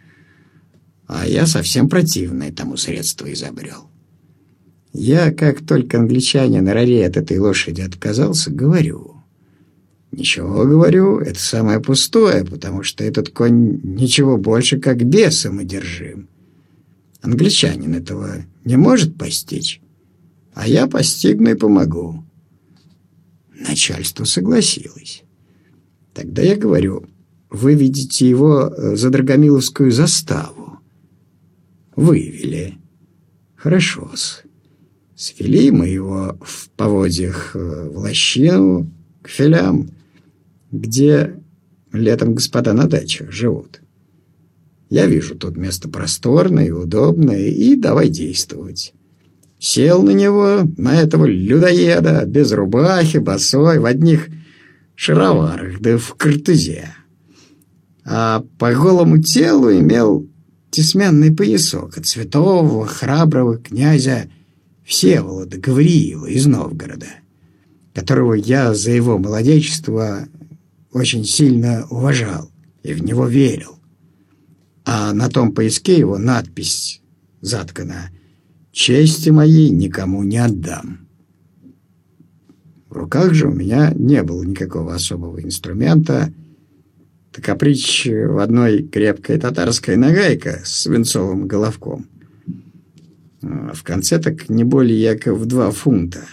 А 1.08 1.28
я 1.28 1.46
совсем 1.46 1.90
противное 1.90 2.52
тому 2.52 2.78
средство 2.78 3.32
изобрел. 3.32 3.90
Я, 4.94 5.32
как 5.32 5.66
только 5.66 6.00
англичанин 6.00 6.68
Рари 6.68 7.02
от 7.02 7.18
этой 7.18 7.38
лошади 7.38 7.82
отказался, 7.82 8.50
говорю. 8.50 9.19
Ничего, 10.12 10.66
говорю, 10.66 11.20
это 11.20 11.40
самое 11.40 11.80
пустое, 11.80 12.44
потому 12.44 12.82
что 12.84 13.04
этот 13.04 13.30
конь 13.30 13.80
ничего 13.84 14.38
больше, 14.38 14.80
как 14.80 15.06
бесом 15.06 15.60
одержим. 15.60 16.28
Англичанин 17.22 17.94
этого 17.94 18.46
не 18.66 18.76
может 18.76 19.18
постичь, 19.18 19.82
а 20.54 20.68
я 20.68 20.88
постигну 20.88 21.52
и 21.52 21.56
помогу. 21.56 22.24
Начальство 23.54 24.24
согласилось. 24.24 25.24
Тогда 26.14 26.42
я 26.42 26.56
говорю, 26.56 27.06
выведите 27.50 28.28
его 28.28 28.74
за 28.96 29.10
Драгомиловскую 29.10 29.92
заставу. 29.92 30.80
Вывели. 31.96 32.76
Хорошо-с. 33.56 34.44
Свели 35.16 35.70
мы 35.70 35.88
его 35.88 36.38
в 36.42 36.70
поводьях 36.70 37.52
э, 37.54 37.90
в 37.90 37.98
лощину 37.98 38.90
к 39.22 39.28
филям, 39.28 39.90
где 40.72 41.36
летом 41.92 42.36
господа 42.36 42.74
на 42.74 42.88
дачах 42.88 43.32
живут. 43.32 43.82
Я 44.90 45.06
вижу 45.06 45.36
тут 45.36 45.56
место 45.56 45.88
просторное 45.88 46.68
и 46.68 46.72
удобное, 46.72 47.48
и 47.48 47.76
давай 47.76 48.10
действовать. 48.10 48.94
Сел 49.60 50.02
на 50.04 50.12
него, 50.12 50.62
на 50.78 51.00
этого 51.00 51.26
людоеда, 51.26 52.26
без 52.26 52.52
рубахи, 52.52 53.18
босой, 53.18 53.80
в 53.80 53.86
одних 53.86 54.30
шароварах, 54.96 55.80
да 55.80 55.98
в 55.98 56.16
картузе. 56.16 56.90
А 58.06 58.44
по 58.58 58.74
голому 58.74 59.22
телу 59.22 59.72
имел 59.72 60.28
тесменный 60.72 61.36
поясок 61.36 61.98
от 61.98 62.08
святого 62.08 62.86
храброго 62.86 63.58
князя 63.58 64.30
Всеволода 64.86 65.58
Гавриила 65.58 66.26
из 66.26 66.48
Новгорода, 66.48 67.08
которого 67.94 68.34
я 68.34 68.74
за 68.74 68.92
его 68.92 69.20
молодечество 69.20 70.28
очень 70.92 71.26
сильно 71.26 71.86
уважал 71.90 72.52
и 72.84 72.94
в 72.94 73.04
него 73.04 73.28
верил. 73.28 73.80
А 74.86 75.14
на 75.14 75.30
том 75.30 75.54
поиске 75.54 75.98
его 75.98 76.18
надпись 76.18 77.02
заткана 77.42 78.10
«Чести 78.72 79.30
моей 79.30 79.70
никому 79.70 80.24
не 80.24 80.38
отдам». 80.38 81.08
В 82.90 82.94
руках 82.94 83.34
же 83.34 83.48
у 83.48 83.54
меня 83.54 83.94
не 83.94 84.24
было 84.24 84.44
никакого 84.44 84.96
особого 84.96 85.42
инструмента, 85.42 86.34
каприч 87.32 88.06
в 88.06 88.40
одной 88.40 88.84
крепкая 88.84 89.40
татарская 89.40 89.96
нагайка 89.96 90.62
с 90.66 90.82
свинцовым 90.82 91.48
головком— 91.48 92.08
а 93.42 93.74
в 93.74 93.84
конце 93.84 94.20
так 94.20 94.50
не 94.50 94.64
более 94.64 95.00
яко 95.00 95.34
в 95.34 95.46
два 95.46 95.72
фунта. 95.72 96.24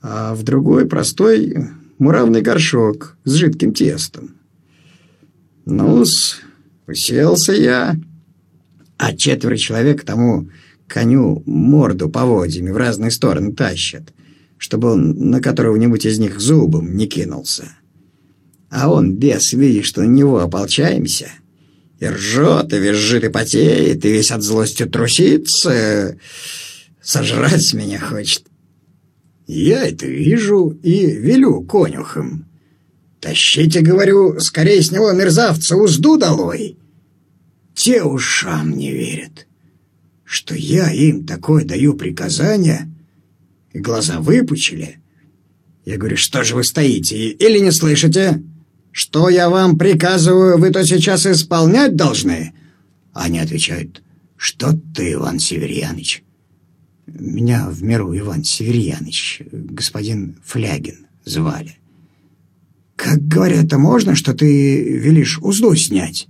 А 0.00 0.34
в 0.34 0.42
другой 0.42 0.86
простой 0.86 1.56
муравный 1.98 2.42
горшок 2.42 3.16
с 3.24 3.34
жидким 3.34 3.72
тестом. 3.72 4.36
Ну-с, 5.64 6.40
уселся 6.86 7.52
я, 7.52 7.96
а 8.96 9.14
четверо 9.14 9.56
человек 9.56 10.04
тому 10.04 10.48
коню 10.86 11.42
морду 11.46 12.08
поводьями 12.08 12.70
в 12.70 12.76
разные 12.76 13.10
стороны 13.10 13.52
тащат, 13.52 14.12
чтобы 14.56 14.92
он 14.92 15.30
на 15.30 15.40
которого-нибудь 15.40 16.06
из 16.06 16.18
них 16.18 16.40
зубом 16.40 16.96
не 16.96 17.06
кинулся. 17.06 17.68
А 18.70 18.90
он, 18.90 19.14
без 19.14 19.52
видя, 19.52 19.82
что 19.82 20.02
на 20.02 20.06
него 20.06 20.40
ополчаемся,— 20.40 21.28
и 22.00 22.06
ржет, 22.06 22.72
и 22.72 22.78
визжит, 22.78 23.24
и 23.24 23.28
потеет, 23.28 24.04
и 24.04 24.12
весь 24.12 24.30
от 24.30 24.42
злости 24.42 24.84
трусится. 24.84 26.16
Сожрать 27.02 27.74
меня 27.74 27.98
хочет. 27.98 28.44
Я 29.48 29.88
это 29.88 30.06
вижу 30.06 30.78
и 30.82 31.06
велю 31.06 31.62
конюхам. 31.62 32.44
«Тащите,— 33.18 33.80
говорю,— 33.82 34.38
скорее 34.40 34.80
с 34.82 34.92
него 34.92 35.10
мерзавца 35.10 35.76
узду 35.76 36.16
долой!» 36.16 36.76
Те 37.74 38.02
ушам 38.02 38.76
не 38.76 38.92
верят. 38.92 39.46
что 40.24 40.54
я 40.54 40.92
им 40.92 41.24
такое 41.24 41.64
даю 41.64 41.94
приказание, 41.94 42.92
и 43.72 43.78
глаза 43.78 44.20
выпучили. 44.20 44.98
Я 45.86 45.96
говорю, 45.96 46.18
что 46.18 46.44
же 46.44 46.54
вы 46.54 46.64
стоите 46.64 47.30
или 47.30 47.58
не 47.60 47.72
слышите? 47.72 48.42
Что 48.92 49.30
я 49.30 49.48
вам 49.48 49.78
приказываю, 49.78 50.58
вы 50.58 50.70
то 50.70 50.84
сейчас 50.84 51.24
исполнять 51.24 51.96
должны? 51.96 52.52
Они 53.14 53.38
отвечают, 53.38 54.02
что 54.36 54.78
ты, 54.94 55.14
Иван 55.14 55.38
Северьяныч? 55.38 56.22
Меня 57.14 57.68
в 57.70 57.82
миру 57.82 58.16
Иван 58.16 58.44
Северьяныч, 58.44 59.42
господин 59.50 60.36
Флягин, 60.44 61.06
звали. 61.24 61.78
Как, 62.96 63.26
говорят, 63.26 63.64
это 63.64 63.78
можно, 63.78 64.14
что 64.14 64.34
ты 64.34 64.98
велишь 64.98 65.38
узду 65.38 65.74
снять? 65.74 66.28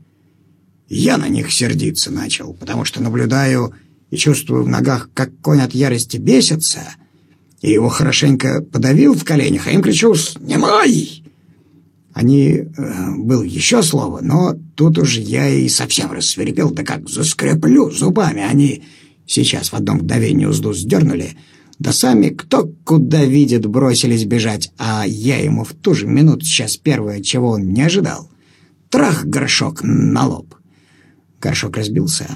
Я 0.88 1.16
на 1.16 1.28
них 1.28 1.50
сердиться 1.52 2.10
начал, 2.10 2.54
потому 2.54 2.84
что 2.84 3.02
наблюдаю 3.02 3.74
и 4.10 4.16
чувствую 4.16 4.64
в 4.64 4.68
ногах, 4.68 5.10
как 5.14 5.36
конь 5.40 5.60
от 5.60 5.74
ярости 5.74 6.16
бесится, 6.16 6.80
и 7.60 7.70
его 7.70 7.88
хорошенько 7.88 8.62
подавил 8.62 9.14
в 9.14 9.24
коленях, 9.24 9.66
а 9.66 9.72
им 9.72 9.82
кричу 9.82 10.14
«Снимай!» 10.14 11.24
Они... 12.14 12.64
Э, 12.76 13.14
было 13.16 13.42
еще 13.42 13.82
слово, 13.82 14.20
но 14.22 14.54
тут 14.76 14.98
уж 14.98 15.16
я 15.16 15.48
и 15.48 15.68
совсем 15.68 16.12
рассверепел, 16.12 16.70
да 16.70 16.84
как 16.84 17.08
заскреплю 17.08 17.90
зубами. 17.90 18.42
Они 18.42 18.82
сейчас 19.28 19.70
в 19.70 19.74
одно 19.74 19.94
мгновение 19.94 20.48
узду 20.48 20.72
сдернули, 20.72 21.36
да 21.78 21.92
сами 21.92 22.30
кто 22.30 22.68
куда 22.84 23.24
видит 23.24 23.66
бросились 23.66 24.24
бежать, 24.24 24.72
а 24.78 25.04
я 25.06 25.38
ему 25.38 25.62
в 25.62 25.74
ту 25.74 25.94
же 25.94 26.08
минуту 26.08 26.44
сейчас 26.44 26.76
первое, 26.76 27.20
чего 27.20 27.50
он 27.50 27.68
не 27.68 27.82
ожидал. 27.82 28.28
Трах 28.90 29.24
горшок 29.24 29.82
на 29.84 30.26
лоб. 30.26 30.54
Горшок 31.40 31.76
разбился, 31.76 32.26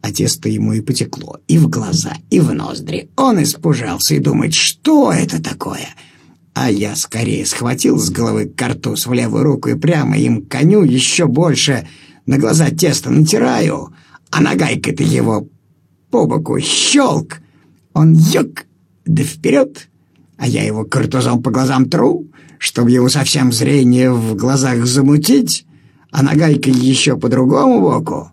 а 0.00 0.10
тесто 0.10 0.48
ему 0.48 0.72
и 0.72 0.80
потекло, 0.80 1.38
и 1.46 1.58
в 1.58 1.68
глаза, 1.68 2.16
и 2.30 2.40
в 2.40 2.52
ноздри. 2.52 3.10
Он 3.16 3.40
испужался 3.42 4.14
и 4.14 4.18
думает, 4.18 4.54
что 4.54 5.12
это 5.12 5.40
такое? 5.40 5.86
А 6.52 6.70
я 6.70 6.96
скорее 6.96 7.46
схватил 7.46 7.98
с 7.98 8.10
головы 8.10 8.46
картуз 8.46 9.06
в 9.06 9.12
левую 9.12 9.44
руку 9.44 9.68
и 9.68 9.74
прямо 9.78 10.16
им 10.16 10.46
коню 10.46 10.82
еще 10.82 11.26
больше 11.26 11.86
на 12.26 12.38
глаза 12.38 12.70
тесто 12.70 13.10
натираю, 13.10 13.94
а 14.30 14.40
нагайкой-то 14.40 15.02
его 15.02 15.48
по 16.14 16.26
боку 16.26 16.60
щелк. 16.60 17.40
Он 17.92 18.14
ёк, 18.14 18.66
да 19.04 19.24
вперед, 19.24 19.88
а 20.38 20.46
я 20.46 20.62
его 20.62 20.84
картузом 20.84 21.42
по 21.42 21.50
глазам 21.50 21.90
тру, 21.90 22.28
чтобы 22.58 22.92
его 22.92 23.08
совсем 23.08 23.50
зрение 23.50 24.12
в 24.12 24.36
глазах 24.36 24.86
замутить, 24.86 25.66
а 26.12 26.22
нагайкой 26.22 26.72
еще 26.72 27.16
по 27.16 27.28
другому 27.28 27.80
боку. 27.80 28.30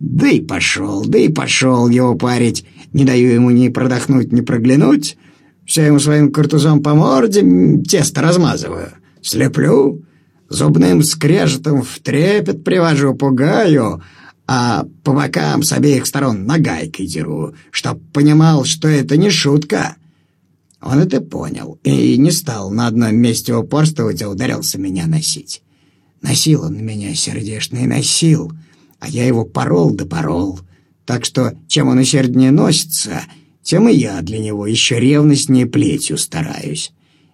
Да 0.00 0.26
и 0.30 0.40
пошел, 0.40 1.04
да 1.06 1.18
и 1.18 1.28
пошел 1.28 1.88
его 1.88 2.16
парить. 2.16 2.66
Не 2.92 3.04
даю 3.04 3.28
ему 3.34 3.50
ни 3.50 3.68
продохнуть, 3.68 4.32
ни 4.32 4.40
проглянуть. 4.40 5.16
Все 5.64 5.82
ему 5.82 6.00
своим 6.00 6.32
картузом 6.32 6.82
по 6.82 6.92
морде 6.96 7.42
тесто 7.88 8.20
размазываю. 8.20 8.88
Слеплю, 9.20 10.02
зубным 10.48 11.04
скрежетом 11.04 11.82
в 11.82 12.00
трепет 12.00 12.64
привожу, 12.64 13.14
пугаю, 13.14 14.02
а 14.46 14.86
по 15.04 15.12
бокам 15.12 15.62
с 15.62 15.72
обеих 15.72 16.06
сторон 16.06 16.46
нагайкой 16.46 17.06
деру, 17.06 17.54
чтоб 17.70 18.00
понимал, 18.12 18.64
что 18.64 18.88
это 18.88 19.16
не 19.16 19.30
шутка. 19.30 19.96
Он 20.80 20.98
это 20.98 21.20
понял 21.20 21.78
и 21.84 22.16
не 22.16 22.30
стал 22.30 22.70
на 22.70 22.88
одном 22.88 23.14
месте 23.16 23.54
упорствовать, 23.54 24.22
а 24.22 24.28
ударился 24.28 24.78
меня 24.78 25.06
носить. 25.06 25.62
Носил 26.22 26.64
он 26.64 26.84
меня 26.84 27.14
сердечно 27.14 27.78
и 27.78 27.86
носил, 27.86 28.52
а 28.98 29.08
я 29.08 29.26
его 29.26 29.44
порол 29.44 29.90
да 29.90 30.06
порол. 30.06 30.60
Так 31.04 31.24
что, 31.24 31.54
чем 31.68 31.88
он 31.88 31.98
усерднее 31.98 32.50
носится, 32.50 33.22
тем 33.62 33.88
и 33.88 33.94
я 33.94 34.20
для 34.22 34.38
него 34.38 34.66
еще 34.66 34.98
ревностнее 34.98 35.66
плетью 35.66 36.18
стараюсь. 36.18 36.92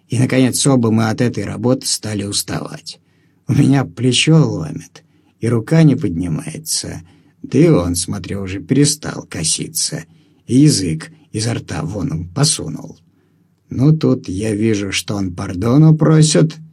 И, 0.09 0.17
наконец, 0.17 0.65
оба 0.65 0.91
мы 0.91 1.09
от 1.09 1.21
этой 1.21 1.43
работы 1.43 1.85
стали 1.85 2.23
уставать. 2.23 2.99
У 3.47 3.53
меня 3.53 3.85
плечо 3.85 4.37
ломит, 4.37 5.03
и 5.39 5.47
рука 5.47 5.83
не 5.83 5.95
поднимается. 5.95 7.01
Да 7.41 7.57
и 7.57 7.67
он, 7.67 7.95
смотрю, 7.95 8.41
уже 8.41 8.59
перестал 8.59 9.23
коситься, 9.23 10.05
и 10.45 10.59
язык 10.59 11.11
изо 11.31 11.53
рта 11.53 11.83
вон 11.83 12.11
он 12.11 12.27
посунул. 12.27 12.99
Ну, 13.69 13.95
тут 13.95 14.27
я 14.27 14.53
вижу, 14.53 14.91
что 14.91 15.15
он 15.15 15.33
пардону 15.35 15.95
просит— 15.95 16.55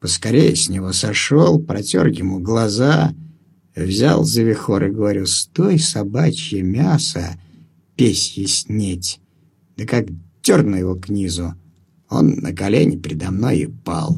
Поскорее 0.00 0.54
с 0.54 0.68
него 0.68 0.92
сошел, 0.92 1.58
протер 1.58 2.06
ему 2.06 2.38
глаза, 2.38 3.14
взял 3.74 4.24
за 4.24 4.42
вихор 4.42 4.84
и 4.84 4.90
говорю, 4.90 5.26
«Стой, 5.26 5.78
собачье 5.78 6.62
мясо, 6.62 7.36
песье 7.96 8.46
снеть!» 8.46 9.20
Да 9.76 9.86
как 9.86 10.06
дерну 10.42 10.76
его 10.76 10.94
к 10.94 11.08
низу, 11.08 11.54
он 12.08 12.36
на 12.36 12.52
колени 12.52 12.96
передо 12.96 13.30
мной 13.30 13.58
и 13.58 13.66
пал. 13.66 14.16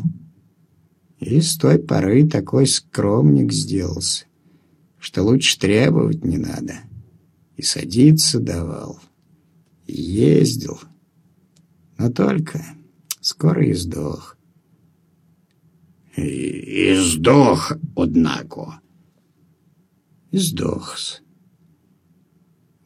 И 1.21 1.41
с 1.43 1.57
той 1.57 1.79
поры 1.79 2.27
такой 2.27 2.67
скромник 2.67 3.53
сделался, 3.53 4.25
что 4.99 5.23
лучше 5.23 5.59
требовать 5.59 6.25
не 6.25 6.39
надо. 6.39 6.77
И 7.57 7.63
садиться 7.63 8.41
давал, 8.41 8.99
и 9.87 10.01
ездил, 10.01 10.81
но 11.99 12.11
только 12.11 12.65
скоро 13.21 13.63
и 13.67 13.75
сдох. 13.75 14.39
И, 16.17 16.95
сдох, 16.97 17.73
однако. 17.95 18.81
И 20.31 20.39
сдохс. 20.39 21.21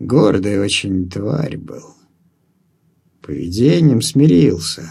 Гордый 0.01 0.61
очень 0.61 1.09
тварь 1.09 1.57
был. 1.57 1.95
Поведением 3.23 4.03
смирился, 4.03 4.91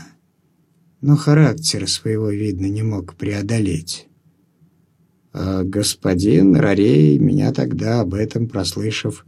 но 1.04 1.18
характера 1.18 1.86
своего, 1.86 2.30
видно, 2.30 2.66
не 2.68 2.82
мог 2.82 3.16
преодолеть. 3.16 4.08
А 5.34 5.64
господин 5.64 6.56
Рарей 6.56 7.20
меня 7.20 7.52
тогда, 7.52 8.00
об 8.00 8.14
этом 8.14 8.48
прослышав, 8.48 9.26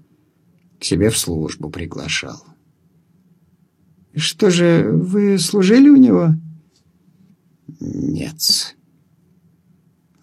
к 0.80 0.84
себе 0.86 1.10
в 1.10 1.18
службу 1.18 1.70
приглашал. 1.70 2.42
«Что 4.16 4.50
же, 4.50 4.90
вы 4.90 5.38
служили 5.38 5.90
у 5.90 5.98
него?» 5.98 6.30
«Нет». 7.82 8.76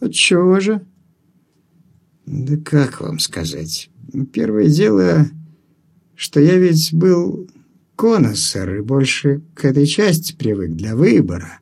Отчего 0.01 0.59
же? 0.59 0.85
Да 2.25 2.57
как 2.57 3.01
вам 3.03 3.19
сказать? 3.19 3.91
Первое 4.33 4.69
дело, 4.69 5.27
что 6.17 6.41
я 6.41 6.57
ведь 6.57 6.95
был 6.95 7.49
коносер 7.97 8.77
и 8.77 8.81
больше 8.81 9.43
к 9.55 9.65
этой 9.65 9.87
части 9.87 10.35
привык 10.35 10.73
для 10.73 10.97
выбора, 10.97 11.61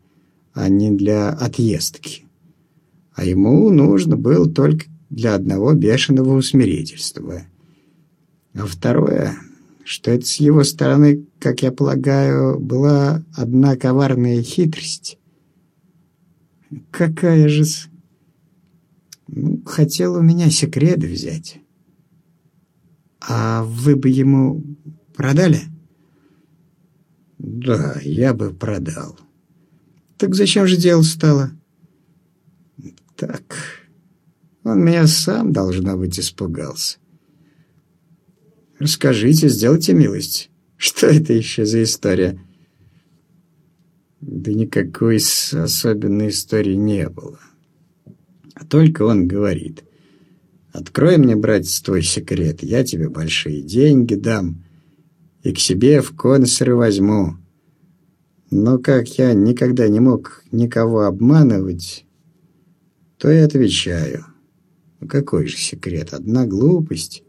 а 0.53 0.69
не 0.69 0.91
для 0.91 1.31
отъездки. 1.31 2.25
А 3.15 3.25
ему 3.25 3.71
нужно 3.71 4.17
было 4.17 4.49
только 4.49 4.87
для 5.11 5.35
одного 5.35 5.75
бешеного 5.75 6.37
усмирительства. 6.37 7.43
А 8.55 8.67
второе, 8.67 9.35
что 9.85 10.11
это 10.11 10.25
с 10.25 10.37
его 10.37 10.65
стороны, 10.65 11.27
как 11.39 11.63
я 11.63 11.73
полагаю, 11.73 12.59
была 12.59 13.25
одна 13.35 13.77
коварная 13.77 14.43
хитрость. 14.43 15.19
Какая 16.91 17.49
же 17.49 17.65
ну, 19.33 19.63
хотел 19.65 20.15
у 20.15 20.23
меня 20.23 20.51
секрет 20.51 20.99
взять. 20.99 21.59
А 23.21 23.63
вы 23.65 23.97
бы 23.97 24.09
ему 24.09 24.65
продали? 25.15 25.61
Да, 27.43 27.99
я 28.03 28.35
бы 28.35 28.53
продал. 28.53 29.19
Так 30.19 30.35
зачем 30.35 30.67
же 30.67 30.77
дело 30.77 31.01
стало? 31.01 31.53
Так, 33.17 33.57
он 34.63 34.85
меня 34.85 35.07
сам, 35.07 35.51
должно 35.51 35.97
быть, 35.97 36.21
испугался. 36.21 36.99
Расскажите, 38.79 39.49
сделайте 39.49 39.95
милость. 39.95 40.51
Что 40.77 41.07
это 41.07 41.33
еще 41.33 41.65
за 41.65 41.83
история? 41.83 42.39
Да 44.21 44.53
никакой 44.53 45.17
особенной 45.17 46.29
истории 46.29 46.75
не 46.75 47.09
было. 47.09 47.41
А 48.53 48.67
только 48.67 49.03
он 49.03 49.27
говорит, 49.27 49.85
«Открой 50.73 51.17
мне, 51.17 51.37
братец, 51.37 51.81
твой 51.81 52.03
секрет, 52.03 52.63
я 52.63 52.85
тебе 52.85 53.09
большие 53.09 53.63
деньги 53.63 54.15
дам 54.15 54.63
и 55.43 55.53
к 55.53 55.59
себе 55.59 56.01
в 56.01 56.15
консеры 56.15 56.75
возьму». 56.75 57.37
Но 58.51 58.79
как 58.79 59.09
я 59.19 59.33
никогда 59.33 59.89
не 59.89 60.01
мог 60.01 60.43
никого 60.51 61.03
обманывать, 61.03 62.05
то 63.17 63.31
я 63.31 63.45
отвечаю, 63.45 64.27
«Ну 64.99 65.07
какой 65.07 65.47
же 65.47 65.57
секрет? 65.57 66.13
Одна 66.13 66.47
глупость». 66.47 67.23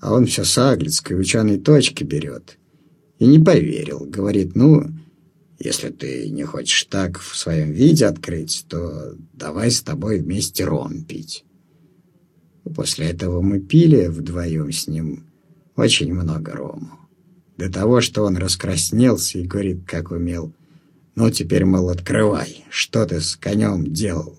А 0.00 0.14
он 0.14 0.26
все 0.26 0.44
с 0.44 0.56
аглицкой 0.56 1.20
ученой 1.20 1.58
точки 1.58 2.04
берет. 2.04 2.58
И 3.18 3.26
не 3.26 3.38
поверил. 3.38 4.06
Говорит, 4.06 4.56
ну, 4.56 4.86
если 5.58 5.90
ты 5.90 6.30
не 6.30 6.44
хочешь 6.44 6.84
так 6.84 7.18
в 7.18 7.36
своем 7.36 7.70
виде 7.70 8.06
открыть, 8.06 8.64
то 8.66 9.14
давай 9.34 9.70
с 9.70 9.82
тобой 9.82 10.20
вместе 10.20 10.64
ром 10.64 11.04
пить. 11.04 11.44
После 12.74 13.10
этого 13.10 13.42
мы 13.42 13.60
пили 13.60 14.06
вдвоем 14.06 14.72
с 14.72 14.86
ним. 14.88 15.26
очень 15.76 16.14
много 16.14 16.52
рому. 16.52 16.99
До 17.60 17.70
того, 17.70 18.00
что 18.00 18.24
он 18.24 18.38
раскраснелся 18.38 19.38
и 19.38 19.46
говорит, 19.46 19.82
как 19.86 20.12
умел. 20.12 20.54
Ну, 21.14 21.30
теперь, 21.30 21.66
мол, 21.66 21.90
открывай, 21.90 22.64
что 22.70 23.04
ты 23.04 23.20
с 23.20 23.36
конем 23.36 23.92
делал? 23.92 24.38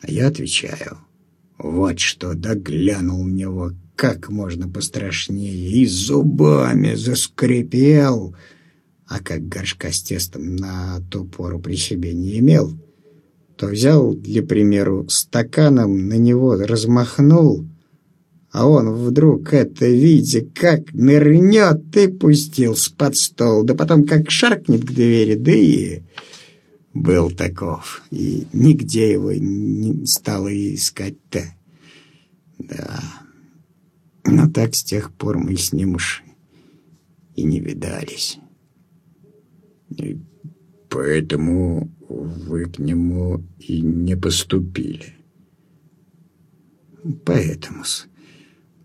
А 0.00 0.10
я 0.10 0.26
отвечаю, 0.26 0.98
вот 1.58 2.00
что, 2.00 2.34
да 2.34 2.56
глянул 2.56 3.22
в 3.22 3.30
него 3.30 3.70
как 3.94 4.30
можно 4.30 4.68
пострашнее 4.68 5.54
и 5.54 5.86
зубами 5.86 6.96
заскрипел. 6.96 8.34
А 9.06 9.20
как 9.20 9.46
горшка 9.46 9.92
с 9.92 10.02
тестом 10.02 10.56
на 10.56 11.00
ту 11.12 11.24
пору 11.24 11.60
при 11.60 11.76
себе 11.76 12.14
не 12.14 12.40
имел, 12.40 12.76
то 13.56 13.68
взял, 13.68 14.12
для 14.12 14.42
примеру, 14.42 15.08
стаканом 15.08 16.08
на 16.08 16.14
него 16.14 16.56
размахнул, 16.56 17.64
а 18.50 18.66
он 18.66 18.92
вдруг 18.94 19.52
это, 19.52 19.86
видя, 19.86 20.44
как 20.54 20.92
нырнет, 20.94 21.96
и 21.96 22.08
пустил 22.08 22.74
под 22.96 23.16
стол, 23.16 23.64
да 23.64 23.74
потом 23.74 24.06
как 24.06 24.30
шаркнет 24.30 24.84
к 24.84 24.92
двери, 24.92 25.34
да 25.34 25.52
и 25.52 26.02
был 26.94 27.30
таков, 27.30 28.02
и 28.10 28.46
нигде 28.52 29.12
его 29.12 29.32
не 29.32 30.06
стало 30.06 30.48
искать-то. 30.48 31.42
Да, 32.58 33.00
но 34.24 34.50
так 34.50 34.74
с 34.74 34.82
тех 34.82 35.12
пор 35.12 35.38
мы 35.38 35.56
с 35.56 35.72
ним 35.72 35.94
уж 35.94 36.24
и 37.36 37.44
не 37.44 37.60
видались. 37.60 38.38
И 39.90 40.18
поэтому 40.88 41.88
вы 42.08 42.64
к 42.64 42.78
нему 42.78 43.44
и 43.60 43.80
не 43.80 44.16
поступили. 44.16 45.14
Поэтому-с. 47.24 48.07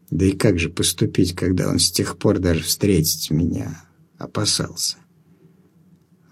Да 0.10 0.26
и 0.26 0.32
как 0.32 0.60
же 0.60 0.70
поступить, 0.70 1.36
когда 1.36 1.70
он 1.70 1.80
с 1.80 1.92
тех 1.92 2.18
пор 2.18 2.40
даже 2.40 2.64
встретить 2.64 3.32
меня 3.32 3.84
опасался? 4.18 4.98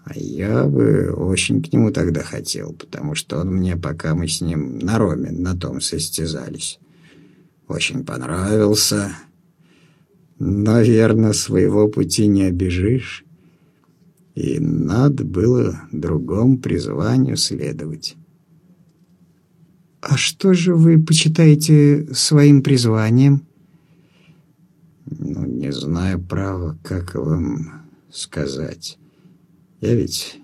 А 0.04 0.14
я 0.16 0.64
бы 0.64 1.12
очень 1.12 1.62
к 1.62 1.72
нему 1.72 1.92
тогда 1.92 2.22
хотел, 2.22 2.72
потому 2.72 3.14
что 3.14 3.38
он 3.38 3.54
мне, 3.54 3.76
пока 3.76 4.14
мы 4.14 4.26
с 4.26 4.40
ним 4.40 4.78
на 4.78 4.98
роме 4.98 5.30
на 5.30 5.56
том 5.56 5.80
состязались, 5.80 6.80
очень 7.68 8.04
понравился. 8.04 9.12
Наверное, 10.38 11.32
своего 11.32 11.88
пути 11.88 12.26
не 12.26 12.44
обижишь. 12.44 13.24
И 14.34 14.58
надо 14.58 15.24
было 15.24 15.82
другому 15.92 16.58
призванию 16.58 17.36
следовать. 17.36 18.16
«А 20.00 20.16
что 20.16 20.52
же 20.52 20.74
вы 20.74 21.00
почитаете 21.00 22.08
своим 22.12 22.62
призванием?» 22.62 23.46
«Ну, 25.72 25.78
не 25.78 25.80
знаю, 25.80 26.22
право, 26.22 26.78
как 26.82 27.14
вам 27.14 27.90
сказать». 28.10 28.98
Я 29.80 29.94
ведь 29.94 30.38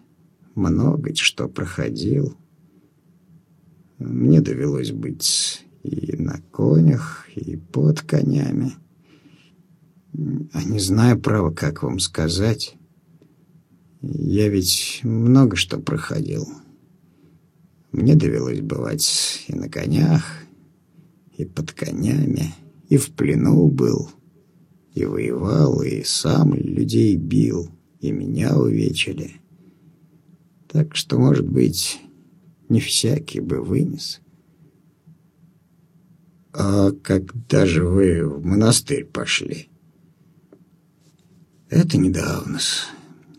много 0.55 1.15
что 1.15 1.49
проходил. 1.49 2.37
Мне 3.99 4.41
довелось 4.41 4.91
быть 4.91 5.65
и 5.83 6.17
на 6.17 6.41
конях, 6.51 7.29
и 7.37 7.57
под 7.57 8.01
конями. 8.01 8.73
А 10.53 10.65
не 10.65 10.81
знаю, 10.81 11.21
право, 11.21 11.53
как 11.53 11.83
вам 11.83 12.01
сказать. 12.01 12.77
Я 14.01 14.49
ведь 14.49 15.01
много 15.05 15.57
что 15.57 15.79
проходил. 15.79 16.49
Мне 17.93 18.15
довелось 18.15 18.61
бывать 18.61 19.45
и 19.47 19.55
на 19.55 19.69
конях, 19.69 20.25
и 21.37 21.45
под 21.45 21.73
конями, 21.73 22.55
и 22.89 22.97
в 22.97 23.11
плену 23.13 23.69
был, 23.69 24.11
и 24.95 25.05
воевал, 25.05 25.83
и 25.83 26.03
сам 26.03 26.55
людей 26.55 27.17
бил 27.17 27.71
и 28.01 28.13
меня 28.13 28.57
увечили. 28.57 29.41
Так 30.69 30.95
что, 30.95 31.19
может 31.19 31.49
быть, 31.49 32.01
не 32.69 32.81
всякий 32.81 33.41
бы 33.41 33.63
вынес. 33.63 34.21
А 36.53 36.91
когда 36.91 37.67
же 37.67 37.85
вы 37.85 38.27
в 38.27 38.45
монастырь 38.45 39.05
пошли? 39.05 39.69
Это 41.69 41.99
недавно. 41.99 42.59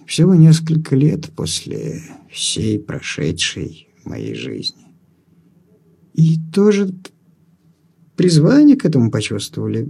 Всего 0.05 0.35
несколько 0.35 0.95
лет 0.95 1.29
после 1.35 2.01
всей 2.31 2.79
прошедшей 2.79 3.89
моей 4.05 4.35
жизни. 4.35 4.85
И 6.13 6.38
тоже 6.53 6.93
призвание 8.15 8.75
к 8.75 8.85
этому 8.85 9.12
почувствовали? 9.12 9.88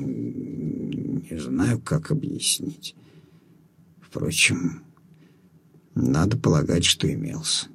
Не 0.00 1.38
знаю, 1.38 1.80
как 1.80 2.10
объяснить. 2.10 2.94
Впрочем, 4.00 4.82
надо 5.94 6.36
полагать, 6.36 6.84
что 6.84 7.12
имелся. 7.12 7.68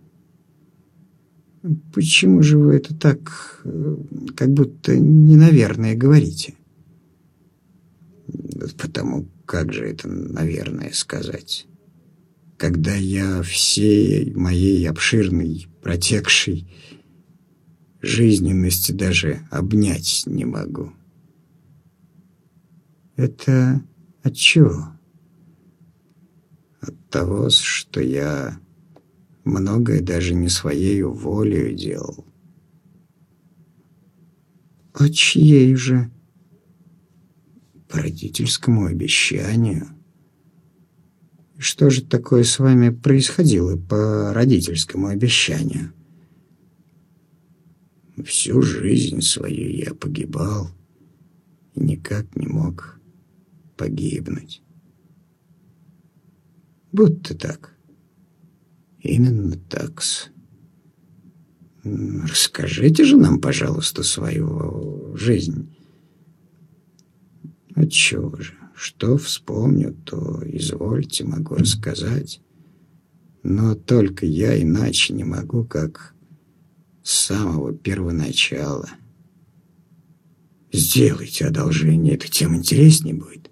Почему 1.93 2.43
же 2.43 2.57
вы 2.57 2.75
это 2.75 2.93
так, 2.93 3.63
как 4.35 4.49
будто 4.49 4.95
не 4.97 5.35
наверное 5.35 5.95
говорите? 5.95 6.55
Потому 8.77 9.27
как 9.45 9.73
же 9.73 9.85
это, 9.85 10.07
наверное, 10.07 10.91
сказать? 10.93 11.67
Когда 12.57 12.95
я 12.95 13.41
всей 13.41 14.33
моей 14.33 14.88
обширной, 14.88 15.67
протекшей 15.81 16.67
жизненности 18.01 18.91
даже 18.91 19.47
обнять 19.51 20.23
не 20.25 20.45
могу. 20.45 20.93
Это 23.15 23.82
от 24.23 24.36
чего? 24.36 24.89
От 26.82 27.10
того, 27.10 27.49
что 27.49 28.01
я 28.01 28.60
многое 29.45 30.01
даже 30.01 30.34
не 30.34 30.49
своей 30.49 31.01
волею 31.04 31.75
делал. 31.75 32.25
А 34.93 35.10
чьей 35.10 35.75
же? 35.75 36.12
По 37.88 37.99
родительскому 37.99 38.86
обещанию. 38.86 39.88
Что 41.58 41.89
же 41.89 42.04
такое 42.04 42.43
с 42.43 42.60
вами 42.60 42.89
происходило 42.89 43.78
по 43.78 44.34
родительскому 44.34 45.08
обещанию? 45.08 45.93
Всю 48.25 48.62
жизнь 48.62 49.21
свою 49.21 49.69
я 49.69 49.93
погибал 49.93 50.69
и 51.75 51.82
никак 51.82 52.36
не 52.36 52.47
мог 52.47 52.99
погибнуть. 53.75 54.61
Будто 56.91 57.35
так. 57.35 57.75
Именно 58.99 59.55
такс. 59.57 60.29
Расскажите 61.83 63.03
же 63.03 63.17
нам, 63.17 63.39
пожалуйста, 63.39 64.01
свою 64.01 65.15
жизнь. 65.15 65.75
Отчего 67.75 68.35
же? 68.38 68.53
Что 68.75 69.17
вспомню, 69.17 69.93
то 69.93 70.41
извольте, 70.45 71.23
могу 71.23 71.55
рассказать. 71.55 72.41
Но 73.43 73.75
только 73.75 74.26
я 74.26 74.59
иначе 74.59 75.13
не 75.13 75.23
могу, 75.23 75.63
как 75.63 76.15
с 77.03 77.11
самого 77.11 77.73
первоначала. 77.73 78.89
Сделайте 80.71 81.45
одолжение, 81.45 82.15
это 82.15 82.28
тем 82.28 82.55
интереснее 82.55 83.13
будет. 83.13 83.44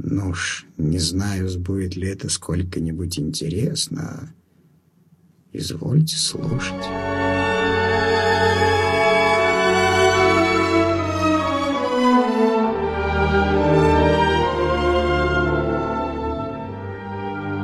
Ну 0.00 0.30
уж, 0.30 0.64
не 0.76 1.00
знаю, 1.00 1.48
будет 1.58 1.96
ли 1.96 2.08
это 2.08 2.28
сколько-нибудь 2.28 3.18
интересно. 3.18 4.32
Извольте 5.52 6.16
слушать. 6.16 6.84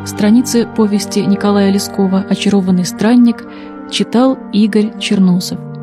Страницы 0.05 0.67
повести 0.77 1.21
Николая 1.21 1.71
Лескова 1.71 2.27
«Очарованный 2.29 2.85
странник» 2.85 3.45
читал 3.93 4.37
Игорь 4.53 4.99
Черносов. 4.99 5.74